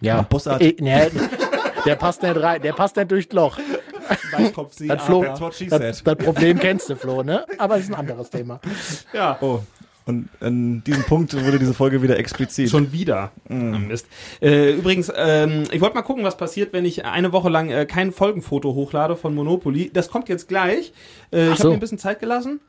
Ja. 0.00 0.16
Ja, 0.16 0.22
Bussard. 0.22 0.60
Eh, 0.62 0.76
nee, 0.80 1.08
der 1.86 1.94
passt 1.96 2.22
nicht 2.22 2.36
rein, 2.36 2.60
der 2.62 2.72
passt 2.72 2.96
nicht 2.96 3.10
durchs 3.10 3.32
Loch. 3.32 3.58
Das, 4.88 5.02
Flo, 5.04 5.24
das, 5.24 6.02
das 6.02 6.16
Problem 6.16 6.58
kennst 6.58 6.90
du, 6.90 6.96
Flo, 6.96 7.22
ne? 7.22 7.46
Aber 7.58 7.76
das 7.76 7.84
ist 7.84 7.90
ein 7.90 7.94
anderes 7.94 8.30
Thema. 8.30 8.60
Ja. 9.12 9.38
Oh. 9.40 9.60
Und 10.04 10.28
an 10.40 10.82
diesem 10.84 11.04
Punkt 11.04 11.32
wurde 11.44 11.58
diese 11.58 11.74
Folge 11.74 12.02
wieder 12.02 12.18
explizit. 12.18 12.70
Schon 12.70 12.92
wieder. 12.92 13.30
Ah, 13.48 13.54
Mist. 13.54 14.06
Äh, 14.40 14.72
übrigens, 14.72 15.12
ähm, 15.14 15.64
ich 15.70 15.80
wollte 15.80 15.94
mal 15.94 16.02
gucken, 16.02 16.24
was 16.24 16.36
passiert, 16.36 16.72
wenn 16.72 16.84
ich 16.84 17.04
eine 17.04 17.32
Woche 17.32 17.48
lang 17.48 17.70
äh, 17.70 17.86
kein 17.86 18.12
Folgenfoto 18.12 18.74
hochlade 18.74 19.16
von 19.16 19.34
Monopoly. 19.34 19.90
Das 19.92 20.08
kommt 20.08 20.28
jetzt 20.28 20.48
gleich. 20.48 20.92
Äh, 21.32 21.52
ich 21.52 21.58
so. 21.58 21.64
habe 21.64 21.68
mir 21.70 21.74
ein 21.74 21.80
bisschen 21.80 21.98
Zeit 21.98 22.18
gelassen. 22.18 22.60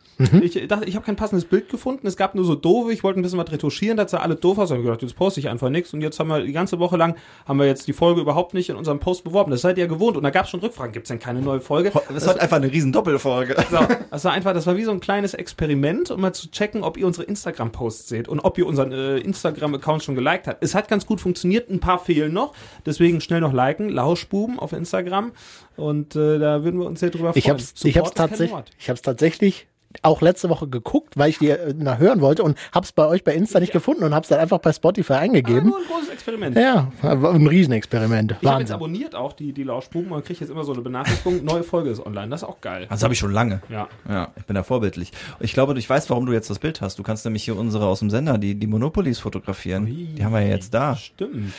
Ich 0.41 0.67
dachte, 0.67 0.85
ich 0.85 0.95
habe 0.95 1.05
kein 1.05 1.15
passendes 1.15 1.45
Bild 1.45 1.69
gefunden. 1.69 2.05
Es 2.05 2.17
gab 2.17 2.35
nur 2.35 2.45
so 2.45 2.55
doofe. 2.55 2.93
Ich 2.93 3.03
wollte 3.03 3.19
ein 3.19 3.23
bisschen 3.23 3.39
was 3.39 3.51
retuschieren. 3.51 3.97
Das 3.97 4.11
sah 4.11 4.19
alle 4.19 4.35
doof 4.35 4.59
aus. 4.59 4.69
Hab 4.69 4.77
ich 4.77 4.83
gedacht, 4.83 5.01
jetzt 5.01 5.15
poste 5.15 5.39
ich 5.39 5.49
einfach 5.49 5.69
nichts. 5.69 5.93
Und 5.93 6.01
jetzt 6.01 6.19
haben 6.19 6.27
wir 6.27 6.43
die 6.43 6.53
ganze 6.53 6.79
Woche 6.79 6.97
lang 6.97 7.15
haben 7.47 7.57
wir 7.57 7.65
jetzt 7.65 7.87
die 7.87 7.93
Folge 7.93 8.21
überhaupt 8.21 8.53
nicht 8.53 8.69
in 8.69 8.75
unserem 8.75 8.99
Post 8.99 9.23
beworben. 9.23 9.51
Das 9.51 9.61
seid 9.61 9.77
ihr 9.77 9.85
ja 9.85 9.89
gewohnt. 9.89 10.15
Und 10.15 10.23
da 10.23 10.29
gab 10.29 10.45
es 10.45 10.51
schon 10.51 10.59
Rückfragen. 10.59 10.93
Gibt 10.93 11.05
es 11.05 11.09
denn 11.09 11.19
keine 11.19 11.41
neue 11.41 11.61
Folge? 11.61 11.91
das 11.91 12.23
ist 12.23 12.27
heute 12.27 12.41
einfach 12.41 12.57
eine 12.57 12.71
riesen 12.71 12.91
Doppelfolge. 12.91 13.55
So, 13.71 13.79
das 14.11 14.25
war 14.25 14.33
einfach, 14.33 14.53
das 14.53 14.67
war 14.67 14.77
wie 14.77 14.83
so 14.83 14.91
ein 14.91 14.99
kleines 14.99 15.33
Experiment, 15.33 16.11
um 16.11 16.21
mal 16.21 16.33
zu 16.33 16.51
checken, 16.51 16.83
ob 16.83 16.97
ihr 16.97 17.07
unsere 17.07 17.22
Instagram-Posts 17.23 18.07
seht 18.07 18.27
und 18.27 18.39
ob 18.39 18.57
ihr 18.57 18.67
unseren 18.67 18.91
äh, 18.91 19.17
Instagram-Account 19.17 20.03
schon 20.03 20.15
geliked 20.15 20.47
habt. 20.47 20.63
Es 20.63 20.75
hat 20.75 20.87
ganz 20.87 21.05
gut 21.05 21.21
funktioniert, 21.21 21.69
ein 21.69 21.79
paar 21.79 21.99
fehlen 21.99 22.33
noch, 22.33 22.53
deswegen 22.85 23.21
schnell 23.21 23.41
noch 23.41 23.53
liken, 23.53 23.89
Lauschbuben 23.89 24.59
auf 24.59 24.73
Instagram 24.73 25.31
und 25.75 26.15
äh, 26.15 26.39
da 26.39 26.63
würden 26.63 26.79
wir 26.79 26.87
uns 26.87 26.99
sehr 26.99 27.09
drüber 27.09 27.33
freuen. 27.33 27.37
Ich 27.37 27.49
ist 27.73 27.93
kein 27.93 28.03
tatsächlich, 28.13 28.63
ich 28.77 28.89
hab's 28.89 29.01
tatsächlich 29.01 29.67
auch 30.01 30.21
letzte 30.21 30.49
Woche 30.49 30.67
geguckt, 30.67 31.17
weil 31.17 31.29
ich 31.29 31.37
die 31.39 31.49
äh, 31.49 31.73
na, 31.77 31.97
hören 31.97 32.21
wollte 32.21 32.43
und 32.43 32.57
hab's 32.73 32.91
bei 32.91 33.05
euch 33.07 33.23
bei 33.23 33.33
Insta 33.33 33.59
nicht 33.59 33.71
gefunden 33.73 34.03
und 34.03 34.13
hab's 34.15 34.27
dann 34.29 34.39
einfach 34.39 34.59
bei 34.59 34.73
Spotify 34.73 35.13
Ah, 35.13 35.19
eingegeben. 35.19 35.69
nur 35.69 35.77
ein 35.77 35.85
großes 35.85 36.09
Experiment. 36.09 36.55
Ja, 36.57 36.91
ein 37.01 37.47
Riesenexperiment. 37.47 38.35
Ich 38.41 38.47
habe 38.47 38.61
jetzt 38.61 38.71
abonniert 38.71 39.13
auch 39.15 39.33
die, 39.33 39.53
die 39.53 39.63
Lauschbuben 39.63 40.11
und 40.11 40.25
kriege 40.25 40.39
jetzt 40.39 40.49
immer 40.49 40.63
so 40.63 40.73
eine 40.73 40.81
Benachrichtigung, 40.81 41.43
neue 41.43 41.63
Folge 41.63 41.89
ist 41.91 42.03
online. 42.05 42.29
Das 42.29 42.41
ist 42.41 42.47
auch 42.47 42.61
geil. 42.61 42.87
Das 42.89 43.03
habe 43.03 43.13
ich 43.13 43.19
schon 43.19 43.31
lange. 43.31 43.61
Ja. 43.69 43.87
Ja, 44.09 44.29
ich 44.35 44.45
bin 44.45 44.55
da 44.55 44.63
vorbildlich. 44.63 45.11
Ich 45.39 45.53
glaube, 45.53 45.77
ich 45.77 45.89
weiß, 45.89 46.09
warum 46.09 46.25
du 46.25 46.33
jetzt 46.33 46.49
das 46.49 46.59
Bild 46.59 46.81
hast. 46.81 46.97
Du 46.99 47.03
kannst 47.03 47.25
nämlich 47.25 47.43
hier 47.43 47.57
unsere 47.57 47.85
aus 47.85 47.99
dem 47.99 48.09
Sender, 48.09 48.37
die, 48.37 48.55
die 48.55 48.67
Monopolis 48.67 49.19
fotografieren. 49.19 49.85
Die 49.85 50.23
haben 50.23 50.33
wir 50.33 50.41
ja 50.41 50.49
jetzt 50.49 50.73
da. 50.73 50.95
Stimmt. 50.95 51.53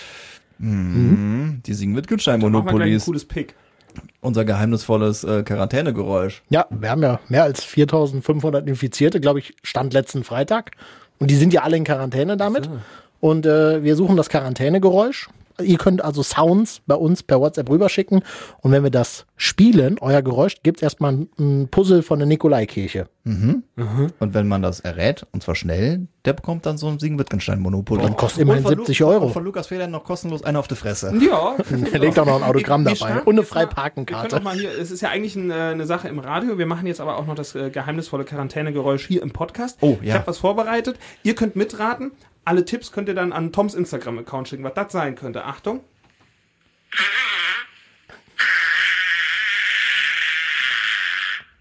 Mhm. 0.58 1.60
Die 1.66 1.75
singen 1.75 1.96
Wittgenstein 1.96 2.40
Machen 2.40 2.52
wir 2.52 2.72
gleich 2.75 2.94
ein 2.94 3.00
cooles 3.00 3.25
Pick. 3.25 3.54
Unser 4.20 4.44
geheimnisvolles 4.44 5.25
äh, 5.25 5.43
Quarantänegeräusch. 5.43 6.43
Ja, 6.49 6.67
wir 6.70 6.91
haben 6.91 7.02
ja 7.02 7.20
mehr 7.29 7.44
als 7.44 7.62
4500 7.64 8.67
Infizierte, 8.67 9.20
glaube 9.20 9.38
ich, 9.38 9.55
stand 9.62 9.93
letzten 9.93 10.25
Freitag. 10.25 10.73
Und 11.19 11.31
die 11.31 11.37
sind 11.37 11.52
ja 11.52 11.62
alle 11.62 11.76
in 11.76 11.85
Quarantäne 11.85 12.37
damit. 12.37 12.69
Und 13.20 13.46
äh, 13.46 13.82
wir 13.82 13.96
suchen 13.96 14.17
das 14.17 14.29
Quarantänegeräusch. 14.29 15.29
Ihr 15.62 15.79
könnt 15.79 16.03
also 16.05 16.23
Sounds 16.23 16.81
bei 16.87 16.95
uns 16.97 17.23
per 17.23 17.41
WhatsApp 17.41 17.71
rüberschicken. 17.71 18.23
Und 18.61 18.73
wenn 18.73 18.83
wir 18.83 18.91
das 18.91 19.25
spielen, 19.37 19.97
euer 20.01 20.21
Geräusch, 20.23 20.56
gibt's 20.62 20.83
erstmal 20.83 21.27
ein, 21.39 21.69
Puzzle 21.71 22.03
von 22.03 22.19
der 22.19 22.27
Nikolaikirche. 22.27 23.06
Und 23.25 23.65
wenn 24.21 24.49
man 24.49 24.61
das 24.62 24.81
errät, 24.81 25.27
und 25.33 25.43
zwar 25.43 25.55
schnell, 25.55 26.06
der 26.25 26.35
bekommt 26.35 26.67
dann 26.67 26.77
so 26.77 26.89
ein 26.89 26.99
Siegen 26.99 27.19
Wittgenstein 27.19 27.61
Monopoly. 27.61 28.03
Dann 28.03 28.17
kostet 28.17 28.43
immerhin 28.43 28.65
Und 28.65 28.71
von 28.71 28.79
70 28.79 28.99
Lu- 29.01 29.06
Euro. 29.06 29.27
Und 29.27 29.33
von 29.33 29.45
Lukas 29.45 29.69
Federn 29.69 29.91
noch 29.91 30.05
kostenlos 30.05 30.43
einer 30.43 30.59
auf 30.59 30.69
die 30.69 30.75
Fresse. 30.77 31.12
Ja. 31.21 31.56
Er 31.93 31.99
legt 32.01 32.19
auch 32.19 32.27
noch 32.27 32.37
ein 32.37 32.43
Autogramm 32.43 32.85
Wir 32.85 32.95
dabei 32.95 33.23
und 33.23 33.35
eine 33.35 33.43
Freiparkenkarte. 33.45 34.41
mal 34.41 34.56
hier, 34.59 34.71
es 34.79 34.91
ist 34.91 35.01
ja 35.01 35.09
eigentlich 35.11 35.37
ein, 35.37 35.51
äh, 35.51 35.55
eine 35.55 35.87
Sache 35.87 36.09
im 36.09 36.19
Radio. 36.19 36.59
Wir 36.59 36.67
machen 36.67 36.87
jetzt 36.87 37.01
aber 37.01 37.17
auch 37.17 37.27
noch 37.27 37.35
das 37.35 37.55
äh, 37.55 37.71
geheimnisvolle 37.71 38.25
Quarantänegeräusch 38.25 39.06
hier 39.06 39.23
im 39.23 39.31
Podcast. 39.31 39.79
Oh, 39.81 39.97
Ich 40.03 40.09
ja. 40.09 40.15
habe 40.15 40.27
was 40.27 40.39
vorbereitet. 40.39 40.99
Ihr 41.23 41.35
könnt 41.35 41.56
mitraten. 41.56 42.12
Alle 42.44 42.64
Tipps 42.64 42.93
könnt 42.93 43.08
ihr 43.08 43.14
dann 43.14 43.32
an 43.32 43.52
Toms 43.52 43.75
Instagram-Account 43.75 44.49
schicken, 44.49 44.64
was 44.64 44.75
das 44.75 44.93
sein 44.93 45.14
könnte. 45.14 45.44
Achtung. 45.44 45.81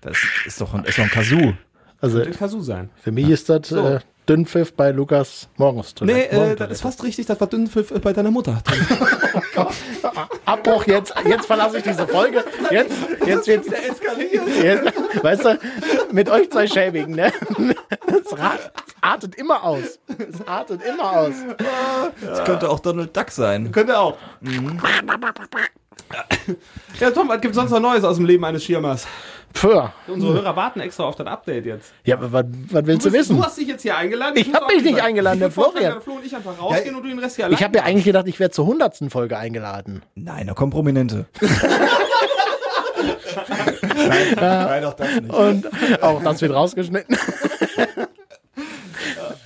Das 0.02 0.18
ist 0.46 0.60
doch 0.60 0.74
ein, 0.74 0.84
ist 0.84 0.98
doch 0.98 1.04
ein 1.04 1.10
Kazoo. 1.10 1.54
Also 2.02 2.22
Könnte 2.22 2.38
Kazoo 2.38 2.60
sein. 2.62 2.90
für 3.02 3.12
mich 3.12 3.30
ist 3.30 3.48
das 3.50 3.70
So. 3.70 3.88
äh, 3.88 4.00
Dünnpfiff 4.28 4.74
bei 4.74 4.92
Lukas 4.92 5.50
morgens. 5.58 5.94
Nee, 6.02 6.24
äh, 6.24 6.56
das 6.56 6.72
ist 6.72 6.82
fast 6.82 7.04
richtig. 7.04 7.26
Das 7.26 7.40
war 7.40 7.48
Dünnpfiff 7.48 7.92
äh, 7.92 8.00
bei 8.00 8.14
deiner 8.14 8.32
Mutter. 8.32 8.62
Abbruch 10.46 10.86
jetzt, 10.88 11.14
jetzt 11.26 11.46
verlasse 11.46 11.78
ich 11.78 11.84
diese 11.84 12.08
Folge. 12.08 12.44
Jetzt, 12.70 12.96
jetzt 13.26 13.48
wird's 13.48 13.68
jetzt, 13.68 15.24
weißt 15.24 15.46
du, 15.46 15.60
mit 16.12 16.30
euch 16.30 16.50
zwei 16.50 16.68
Schäbigen, 16.68 17.16
ne? 17.16 17.32
Es 18.08 18.34
es 18.34 18.40
artet 19.02 19.36
immer 19.36 19.64
aus. 19.64 20.00
Es 20.08 20.48
artet 20.48 20.82
immer 20.84 21.12
aus. 21.18 21.34
Das 22.22 22.44
könnte 22.46 22.70
auch 22.70 22.80
Donald 22.80 23.16
Duck 23.16 23.32
sein. 23.32 23.72
Könnte 23.72 23.98
auch. 24.00 24.18
Ja, 27.00 27.12
Tom, 27.12 27.28
was 27.30 27.42
gibt 27.42 27.56
sonst 27.56 27.72
noch 27.72 27.80
Neues 27.80 28.04
aus 28.04 28.18
dem 28.18 28.26
Leben 28.26 28.44
eines 28.46 28.64
Schirmers? 28.64 29.08
Puh. 29.54 29.84
Unsere 30.08 30.34
Hörer 30.34 30.56
warten 30.56 30.80
extra 30.80 31.04
auf 31.04 31.16
das 31.16 31.28
Update 31.28 31.66
jetzt. 31.66 31.94
Ja, 32.04 32.16
aber 32.18 32.32
was, 32.34 32.46
was 32.72 32.86
willst 32.86 33.06
du 33.06 33.12
bist- 33.12 33.30
wissen? 33.30 33.38
Du 33.38 33.44
hast 33.44 33.58
dich 33.58 33.68
jetzt 33.68 33.84
hier 33.84 33.96
eingeladen. 33.96 34.36
Ich 34.38 34.48
muss 34.48 34.56
hab 34.56 34.64
auch 34.64 34.68
mich 34.68 34.78
nicht 34.78 34.88
gesagt, 34.92 35.08
eingeladen, 35.08 35.40
der 35.40 35.48
ich 35.50 35.54
Florian. 35.54 35.94
dass 35.96 36.04
Flo 36.04 36.14
und 36.14 36.26
ich 36.26 36.36
einfach 36.36 36.60
rausgehen 36.60 36.96
und 36.96 37.04
du 37.04 37.10
den 37.10 37.20
Rest 37.20 37.36
hier 37.36 37.46
allein 37.46 37.58
Ich 37.58 37.64
habe 37.64 37.78
ja 37.78 37.84
eigentlich 37.84 38.06
gedacht, 38.06 38.28
ich 38.28 38.40
werde 38.40 38.52
zur 38.52 38.66
hundertsten 38.66 39.10
Folge 39.12 39.38
eingeladen. 39.38 40.02
Nein, 40.16 40.48
da 40.48 40.54
kommen 40.54 40.72
Prominente. 40.72 41.28
nein, 43.96 44.36
nein, 44.40 44.82
doch 44.84 44.94
das 44.94 45.08
nicht. 45.22 45.34
Und 45.34 45.68
auch 46.04 46.24
das 46.24 46.42
wird 46.42 46.54
rausgeschnitten. 46.54 47.18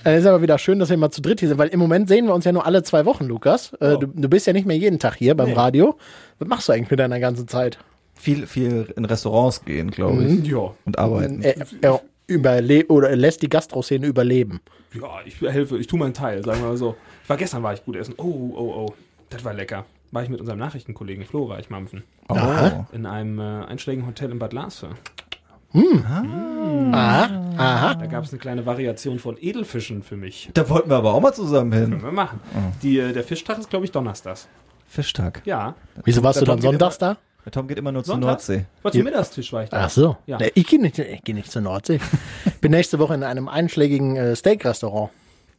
Dann 0.04 0.14
ist 0.14 0.26
aber 0.26 0.42
wieder 0.42 0.58
schön, 0.58 0.78
dass 0.78 0.90
wir 0.90 0.96
mal 0.96 1.10
zu 1.10 1.20
dritt 1.20 1.40
hier 1.40 1.48
sind, 1.48 1.58
weil 1.58 1.68
im 1.68 1.80
Moment 1.80 2.08
sehen 2.08 2.26
wir 2.26 2.34
uns 2.34 2.44
ja 2.44 2.52
nur 2.52 2.64
alle 2.64 2.82
zwei 2.82 3.04
Wochen, 3.04 3.26
Lukas. 3.26 3.72
Äh, 3.74 3.98
du, 3.98 4.06
du 4.06 4.28
bist 4.28 4.46
ja 4.46 4.52
nicht 4.52 4.66
mehr 4.66 4.76
jeden 4.76 4.98
Tag 4.98 5.16
hier 5.16 5.34
beim 5.34 5.52
Radio. 5.52 5.98
Was 6.38 6.48
machst 6.48 6.68
du 6.68 6.72
eigentlich 6.72 6.90
mit 6.90 7.00
deiner 7.00 7.20
ganzen 7.20 7.48
Zeit? 7.48 7.78
Viel, 8.14 8.46
viel 8.46 8.92
in 8.96 9.04
Restaurants 9.04 9.64
gehen, 9.64 9.90
glaube 9.90 10.24
ich. 10.24 10.46
Ja. 10.46 10.72
Und 10.84 10.98
arbeiten. 10.98 11.42
Er, 11.42 11.56
er 11.80 12.00
überle 12.26 12.86
oder 12.86 13.10
er 13.10 13.16
lässt 13.16 13.42
die 13.42 13.48
Gastroszene 13.48 14.06
überleben. 14.06 14.60
Ja, 14.94 15.20
ich 15.24 15.40
helfe, 15.40 15.78
ich 15.78 15.86
tue 15.86 15.98
meinen 15.98 16.14
Teil, 16.14 16.44
sagen 16.44 16.60
wir 16.60 16.68
mal 16.68 16.76
so. 16.76 16.96
Ich 17.22 17.28
war 17.28 17.36
gestern 17.36 17.62
war 17.62 17.74
ich 17.74 17.84
gut 17.84 17.96
essen. 17.96 18.14
Oh, 18.16 18.52
oh, 18.54 18.86
oh. 18.86 18.94
Das 19.30 19.44
war 19.44 19.52
lecker. 19.52 19.84
War 20.10 20.22
ich 20.22 20.28
mit 20.28 20.40
unserem 20.40 20.58
Nachrichtenkollegen 20.58 21.24
Flo, 21.26 21.48
war 21.48 21.58
ich 21.58 21.68
mampfen. 21.68 22.02
Oh. 22.28 22.36
In 22.92 23.04
einem 23.04 23.38
äh, 23.38 23.66
einschlägigen 23.66 24.06
Hotel 24.06 24.30
in 24.30 24.38
Bad 24.38 24.52
Larsfe. 25.72 26.28
Aha, 26.92 27.30
aha. 27.56 27.94
Da 27.94 28.06
gab 28.06 28.24
es 28.24 28.30
eine 28.30 28.38
kleine 28.38 28.66
Variation 28.66 29.18
von 29.18 29.36
Edelfischen 29.38 30.02
für 30.02 30.16
mich. 30.16 30.50
Da 30.54 30.68
wollten 30.68 30.90
wir 30.90 30.96
aber 30.96 31.14
auch 31.14 31.20
mal 31.20 31.32
zusammen 31.32 31.72
hin. 31.72 31.90
Können 31.90 32.02
wir 32.02 32.12
machen. 32.12 32.40
Die, 32.82 32.98
äh, 32.98 33.12
der 33.12 33.24
Fischtag 33.24 33.58
ist, 33.58 33.70
glaube 33.70 33.84
ich, 33.84 33.92
donnerstags. 33.92 34.48
Fischtag. 34.86 35.42
Ja. 35.44 35.74
Wieso 36.04 36.22
warst 36.22 36.40
du 36.40 36.44
Der 36.44 36.54
dann 36.54 36.62
Tom 36.62 36.70
geht 36.72 36.80
sonntags 36.80 36.98
da? 36.98 37.16
Der 37.44 37.52
Tom 37.52 37.68
geht 37.68 37.78
immer 37.78 37.92
nur 37.92 38.04
zur? 38.04 38.16
Nordsee. 38.16 38.64
War 38.82 38.92
zum 38.92 39.02
Mittagstisch 39.02 39.52
war 39.52 39.64
ich 39.64 39.70
da. 39.70 39.84
Ach 39.84 39.90
so. 39.90 40.16
Ja. 40.26 40.38
Ich 40.54 40.66
gehe 40.66 40.80
nicht, 40.80 40.98
ich 40.98 41.22
geh 41.22 41.32
nicht 41.34 41.50
zur 41.50 41.62
Nordsee. 41.62 42.00
Bin 42.60 42.70
nächste 42.72 42.98
Woche 42.98 43.14
in 43.14 43.22
einem 43.22 43.48
einschlägigen 43.48 44.16
äh, 44.16 44.34
Steak-Restaurant. 44.34 45.10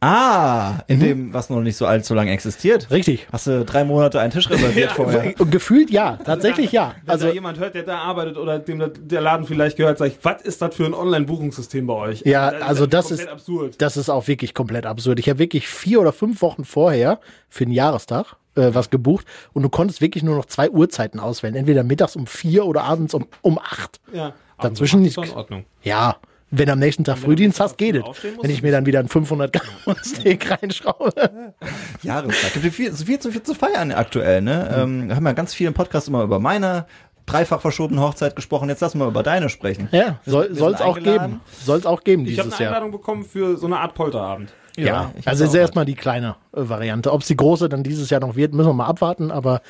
Ah, 0.02 0.78
in 0.86 0.98
dem, 0.98 1.34
was 1.34 1.50
noch 1.50 1.60
nicht 1.60 1.76
so 1.76 1.84
allzu 1.84 2.14
lange 2.14 2.30
existiert. 2.30 2.90
Richtig. 2.90 3.26
Hast 3.30 3.46
du 3.46 3.66
drei 3.66 3.84
Monate 3.84 4.18
einen 4.18 4.32
Tisch 4.32 4.48
reserviert 4.48 4.92
vorher? 4.92 5.34
Und 5.38 5.50
gefühlt 5.52 5.90
ja, 5.90 6.16
tatsächlich 6.24 6.72
ja. 6.72 6.94
Wenn 7.04 7.10
Also 7.10 7.26
da 7.26 7.32
jemand 7.34 7.58
hört, 7.58 7.74
der 7.74 7.82
da 7.82 7.98
arbeitet 7.98 8.38
oder 8.38 8.58
dem 8.58 8.78
der- 9.08 9.20
Laden 9.20 9.44
vielleicht 9.46 9.76
gehört, 9.76 9.98
sag 9.98 10.06
ich, 10.06 10.18
was 10.22 10.40
ist 10.40 10.62
das 10.62 10.74
für 10.74 10.86
ein 10.86 10.94
Online-Buchungssystem 10.94 11.86
bei 11.86 11.92
euch? 11.94 12.22
Ja, 12.24 12.48
also 12.48 12.86
das 12.86 13.08
komplett 13.08 13.26
ist- 13.26 13.32
absurd. 13.32 13.74
das 13.82 13.96
ist 13.98 14.08
auch 14.08 14.26
wirklich 14.26 14.54
komplett 14.54 14.86
absurd. 14.86 15.18
Ich 15.18 15.28
habe 15.28 15.38
wirklich 15.38 15.68
vier 15.68 16.00
oder 16.00 16.14
fünf 16.14 16.40
Wochen 16.40 16.64
vorher 16.64 17.20
für 17.50 17.66
den 17.66 17.72
Jahrestag 17.74 18.36
äh, 18.54 18.70
was 18.72 18.88
gebucht 18.88 19.26
und 19.52 19.62
du 19.64 19.68
konntest 19.68 20.00
wirklich 20.00 20.24
nur 20.24 20.34
noch 20.34 20.46
zwei 20.46 20.70
Uhrzeiten 20.70 21.20
auswählen. 21.20 21.54
Entweder 21.56 21.82
mittags 21.84 22.16
um 22.16 22.26
vier 22.26 22.64
oder 22.64 22.84
abends 22.84 23.12
um, 23.12 23.26
um 23.42 23.58
acht. 23.58 24.00
Ja, 24.14 24.32
Dazwischen 24.58 25.00
ist 25.04 25.16
nicht- 25.18 25.18
doch 25.18 25.24
in 25.34 25.38
Ordnung. 25.38 25.64
Ja, 25.82 26.16
wenn 26.50 26.66
du 26.66 26.72
am 26.72 26.78
nächsten 26.78 27.04
Tag 27.04 27.18
Frühdienst 27.18 27.60
hast, 27.60 27.78
geht 27.78 27.96
es. 27.96 28.02
Wenn 28.40 28.50
ich 28.50 28.62
mir 28.62 28.72
dann 28.72 28.86
wieder 28.86 28.98
einen 28.98 29.08
500 29.08 29.52
Gramm 29.52 29.96
Steak 30.02 30.50
reinschraube. 30.50 31.12
Jahrestag. 32.02 32.54
Gibt 32.54 32.74
viel, 32.74 32.92
so 32.92 33.04
viel, 33.04 33.22
so 33.22 33.30
viel 33.30 33.42
zu 33.42 33.54
feiern 33.54 33.92
aktuell, 33.92 34.42
ne? 34.42 34.74
Ähm, 34.76 35.08
wir 35.08 35.16
haben 35.16 35.26
ja 35.26 35.32
ganz 35.32 35.54
viel 35.54 35.68
im 35.68 35.74
Podcast 35.74 36.08
immer 36.08 36.22
über 36.22 36.40
meine 36.40 36.86
dreifach 37.26 37.60
verschobene 37.60 38.00
Hochzeit 38.00 38.34
gesprochen. 38.34 38.68
Jetzt 38.68 38.80
lassen 38.80 38.98
wir 38.98 39.06
über 39.06 39.22
deine 39.22 39.48
sprechen. 39.48 39.88
Ja, 39.92 40.18
soll 40.26 40.46
es 40.50 40.80
auch 40.80 40.98
geben. 40.98 41.40
Soll 41.64 41.78
es 41.78 41.86
auch 41.86 42.02
geben 42.02 42.26
Ich 42.26 42.38
habe 42.38 42.48
dieses 42.48 42.58
eine 42.58 42.64
Jahr. 42.64 42.74
Einladung 42.74 42.92
bekommen 42.92 43.24
für 43.24 43.56
so 43.56 43.66
eine 43.66 43.78
Art 43.78 43.94
Polterabend. 43.94 44.52
Ja, 44.76 45.12
ich 45.16 45.28
also 45.28 45.44
ist 45.44 45.54
erstmal 45.54 45.84
die 45.84 45.94
kleine 45.94 46.36
äh, 46.52 46.68
Variante. 46.68 47.12
Ob 47.12 47.22
es 47.22 47.28
die 47.28 47.36
große 47.36 47.68
dann 47.68 47.82
dieses 47.82 48.10
Jahr 48.10 48.20
noch 48.20 48.36
wird, 48.36 48.54
müssen 48.54 48.68
wir 48.68 48.74
mal 48.74 48.86
abwarten, 48.86 49.30
aber 49.30 49.62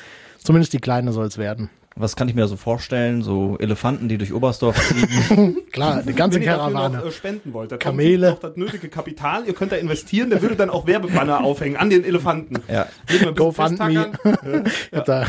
zumindest 0.43 0.73
die 0.73 0.79
kleine 0.79 1.11
soll 1.11 1.27
es 1.27 1.37
werden. 1.37 1.69
Was 1.97 2.15
kann 2.15 2.29
ich 2.29 2.35
mir 2.35 2.47
so 2.47 2.55
vorstellen? 2.55 3.21
So 3.21 3.57
Elefanten, 3.59 4.07
die 4.07 4.17
durch 4.17 4.33
Oberstdorf 4.33 4.79
ziehen. 4.87 5.57
Klar, 5.73 6.01
die 6.07 6.13
ganze 6.13 6.37
Wenn 6.39 6.43
ihr 6.43 6.51
dafür 6.55 6.71
Karawane. 6.73 6.97
noch 6.99 7.05
äh, 7.05 7.11
spenden 7.11 7.53
wollt, 7.53 7.77
Kamele. 7.79 8.31
noch 8.31 8.39
das 8.39 8.55
nötige 8.55 8.87
Kapital, 8.87 9.45
ihr 9.45 9.53
könnt 9.53 9.73
da 9.73 9.75
investieren, 9.75 10.29
der 10.29 10.41
würde 10.41 10.55
dann 10.55 10.69
auch 10.69 10.87
Werbebanner 10.87 11.43
aufhängen 11.43 11.75
an 11.75 11.89
den 11.89 12.05
Elefanten. 12.05 12.55
Ja. 12.71 12.87
Bisschen 13.07 13.35
GoFundMe. 13.35 14.09
festtackern. 14.23 14.63
Ich 14.91 14.97
hab 14.97 15.05
da, 15.05 15.25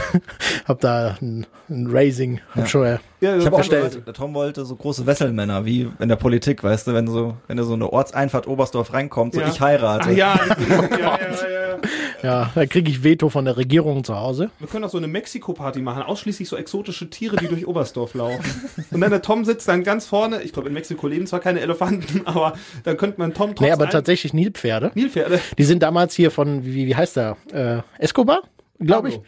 hab 0.66 0.81
da 0.81 1.16
ein, 1.21 1.47
ein 1.69 1.88
Raising. 1.90 2.40
Hab 2.54 2.69
schon, 2.69 2.87
äh, 2.87 2.99
Ja, 3.21 3.37
Ich 3.37 3.45
habe 3.45 3.57
auch 3.57 3.61
Bestellt. 3.61 4.07
der 4.07 4.14
Tom 4.14 4.33
wollte 4.35 4.64
so 4.64 4.76
große 4.76 5.04
Wesselmänner, 5.07 5.64
wie 5.64 5.88
in 5.99 6.09
der 6.09 6.16
Politik, 6.16 6.62
weißt 6.62 6.87
du, 6.87 6.95
wenn 6.95 7.07
so, 7.09 7.37
wenn 7.49 7.57
du 7.57 7.64
so 7.64 7.75
eine 7.75 7.92
Ortseinfahrt 7.92 8.47
Oberstdorf 8.47 8.92
reinkommt, 8.92 9.35
so 9.35 9.40
Ja. 9.40 9.49
ich 9.49 9.61
heirate. 9.61 10.09
Ach 10.11 10.11
ja, 10.16 10.38
ja, 10.69 10.88
ja, 10.99 11.19
ja, 11.19 11.19
ja. 11.50 11.78
ja, 12.23 12.50
da 12.54 12.66
kriege 12.66 12.90
ich 12.90 13.02
Veto 13.02 13.28
von 13.28 13.45
der 13.45 13.57
Regierung 13.57 14.04
zu 14.04 14.16
Hause. 14.16 14.50
Wir 14.59 14.69
können 14.69 14.85
auch 14.85 14.90
so 14.90 14.99
eine 14.99 15.09
Mexiko-Party 15.09 15.81
machen, 15.83 16.02
ausschließlich 16.02 16.49
so 16.53 16.57
exotische 16.57 17.11
Tiere, 17.11 17.37
die 17.37 17.49
durch 17.49 17.67
Oberstdorf 17.67 18.15
laufen. 18.15 18.45
Und 18.91 19.01
dann 19.01 19.11
der 19.11 19.23
Tom 19.23 19.45
sitzt 19.45 19.67
dann 19.69 19.83
ganz 19.83 20.07
vorne, 20.07 20.43
ich 20.43 20.53
glaube 20.53 20.69
in 20.69 20.75
Mexiko 20.75 21.09
leben 21.09 21.27
zwar 21.27 21.41
keine 21.41 21.61
Elefanten, 21.61 22.23
aber 22.27 22.55
dann 22.85 22.97
könnte 22.97 23.19
man 23.19 23.35
Tom 23.35 23.55
trotz 23.55 23.67
Nee, 23.67 23.73
aber 23.73 23.89
tatsächlich 23.89 24.33
Nilpferde. 24.33 24.93
Nilpferde. 24.95 25.41
Die 25.59 25.65
sind 25.65 25.83
damals 25.83 26.15
hier 26.15 26.31
von, 26.31 26.65
wie, 26.65 26.87
wie 26.87 26.95
heißt 26.95 27.17
der? 27.17 27.37
Äh, 27.53 27.83
Escobar, 27.99 28.43
glaube 28.79 29.09
ich. 29.09 29.21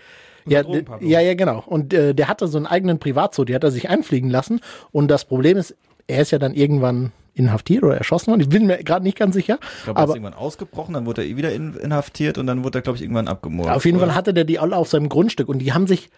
Ja, 0.46 0.62
ja, 1.00 1.20
ja, 1.20 1.34
genau. 1.34 1.64
Und 1.66 1.94
äh, 1.94 2.14
der 2.14 2.28
hatte 2.28 2.46
so 2.48 2.58
einen 2.58 2.66
eigenen 2.66 2.98
Privatzoo, 2.98 3.44
die 3.44 3.54
hat 3.54 3.64
er 3.64 3.70
sich 3.70 3.88
einfliegen 3.88 4.28
lassen. 4.28 4.60
Und 4.92 5.08
das 5.08 5.24
Problem 5.24 5.56
ist, 5.56 5.74
er 6.06 6.20
ist 6.20 6.32
ja 6.32 6.38
dann 6.38 6.52
irgendwann 6.52 7.12
inhaftiert 7.34 7.82
oder 7.82 7.96
erschossen 7.96 8.28
worden. 8.28 8.42
Ich 8.42 8.48
bin 8.48 8.66
mir 8.66 8.78
gerade 8.84 9.04
nicht 9.04 9.18
ganz 9.18 9.34
sicher. 9.34 9.58
Ich 9.78 9.84
glaube, 9.84 10.00
er 10.00 10.04
ist 10.04 10.10
irgendwann 10.10 10.34
ausgebrochen, 10.34 10.94
dann 10.94 11.06
wurde 11.06 11.22
er 11.22 11.28
eh 11.28 11.36
wieder 11.36 11.52
in, 11.52 11.74
inhaftiert 11.74 12.38
und 12.38 12.46
dann 12.46 12.62
wurde 12.62 12.78
er, 12.78 12.82
glaube 12.82 12.96
ich, 12.96 13.02
irgendwann 13.02 13.26
abgemurkt. 13.26 13.70
auf 13.70 13.84
jeden 13.84 13.98
Fall 13.98 14.14
hatte 14.14 14.34
der 14.34 14.44
die 14.44 14.58
alle 14.58 14.76
auf 14.76 14.88
seinem 14.88 15.08
Grundstück 15.08 15.48
und 15.48 15.58
die 15.60 15.72
haben 15.72 15.86
sich 15.86 16.10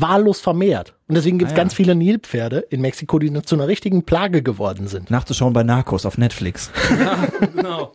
wahllos 0.00 0.40
vermehrt. 0.40 0.94
Und 1.08 1.14
deswegen 1.16 1.38
gibt 1.38 1.50
es 1.50 1.54
Ah, 1.54 1.56
ja. 1.58 1.62
ganz 1.62 1.74
viele 1.74 1.94
Nilpferde 1.94 2.58
in 2.70 2.80
Mexiko, 2.80 3.18
die 3.18 3.32
zu 3.42 3.54
einer 3.54 3.68
richtigen 3.68 4.02
Plage 4.04 4.42
geworden 4.42 4.88
sind. 4.88 5.10
Nachzuschauen 5.10 5.52
bei 5.52 5.62
Narcos 5.62 6.04
auf 6.06 6.18
Netflix. 6.18 6.70
Genau. 7.54 7.92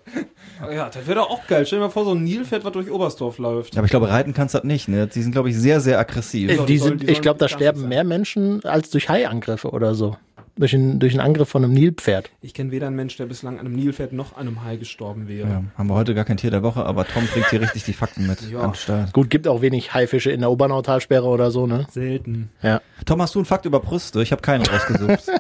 Aber 0.61 0.73
Ja, 0.73 0.89
das 0.89 1.07
wäre 1.07 1.19
doch 1.19 1.29
auch 1.29 1.47
geil. 1.47 1.65
Stell 1.65 1.79
dir 1.79 1.85
mal 1.85 1.89
vor, 1.91 2.05
so 2.05 2.11
ein 2.13 2.23
Nilpferd, 2.23 2.63
was 2.63 2.71
durch 2.73 2.89
Oberstdorf 2.91 3.37
läuft. 3.39 3.75
Aber 3.77 3.85
ich 3.85 3.91
glaube, 3.91 4.09
reiten 4.09 4.33
kannst 4.33 4.53
du 4.53 4.59
das 4.59 4.65
nicht, 4.65 4.87
ne? 4.87 5.07
Die 5.07 5.21
sind, 5.21 5.31
glaube 5.31 5.49
ich, 5.49 5.57
sehr, 5.57 5.81
sehr 5.81 5.97
aggressiv. 5.99 6.49
Äh, 6.51 6.65
die 6.65 6.77
sollen- 6.77 6.89
sind, 6.91 7.01
die 7.01 7.05
ich 7.07 7.11
sollen 7.13 7.21
glaube, 7.23 7.39
da 7.39 7.47
sterben 7.47 7.79
sein. 7.81 7.89
mehr 7.89 8.03
Menschen 8.03 8.63
als 8.63 8.89
durch 8.91 9.09
Haiangriffe 9.09 9.69
oder 9.71 9.95
so. 9.95 10.17
Durch 10.57 10.75
einen, 10.75 10.99
durch 10.99 11.13
einen 11.13 11.21
Angriff 11.21 11.49
von 11.49 11.63
einem 11.63 11.73
Nilpferd. 11.73 12.29
Ich 12.41 12.53
kenne 12.53 12.71
weder 12.71 12.87
einen 12.87 12.95
Mensch, 12.95 13.15
der 13.17 13.25
bislang 13.25 13.57
an 13.57 13.65
einem 13.65 13.75
Nilpferd 13.75 14.11
noch 14.13 14.35
an 14.35 14.47
einem 14.47 14.63
Hai 14.63 14.75
gestorben 14.75 15.27
wäre. 15.27 15.47
Ja, 15.47 15.63
haben 15.77 15.87
wir 15.87 15.95
heute 15.95 16.13
gar 16.13 16.25
kein 16.25 16.37
Tier 16.37 16.51
der 16.51 16.61
Woche, 16.61 16.85
aber 16.85 17.05
Tom 17.07 17.25
bringt 17.27 17.49
hier 17.49 17.61
richtig 17.61 17.83
die 17.85 17.93
Fakten 17.93 18.27
mit 18.27 18.39
Ja. 18.49 18.71
Gut, 19.13 19.29
gibt 19.29 19.47
auch 19.47 19.61
wenig 19.61 19.93
Haifische 19.93 20.31
in 20.31 20.41
der 20.41 20.51
Obernautalsperre 20.51 21.25
oder 21.25 21.51
so, 21.51 21.67
ne? 21.67 21.87
Selten. 21.89 22.49
Ja. 22.61 22.81
Tom, 23.05 23.21
hast 23.21 23.33
du 23.35 23.39
einen 23.39 23.45
Fakt 23.45 23.65
über 23.65 23.79
Brüste? 23.79 24.21
Ich 24.21 24.31
habe 24.31 24.41
keinen 24.41 24.65
rausgesucht. 24.65 25.23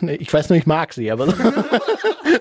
Nee, 0.00 0.14
Ich 0.16 0.32
weiß 0.32 0.48
nur, 0.50 0.58
ich 0.58 0.66
mag 0.66 0.92
sie, 0.92 1.10
aber 1.10 1.26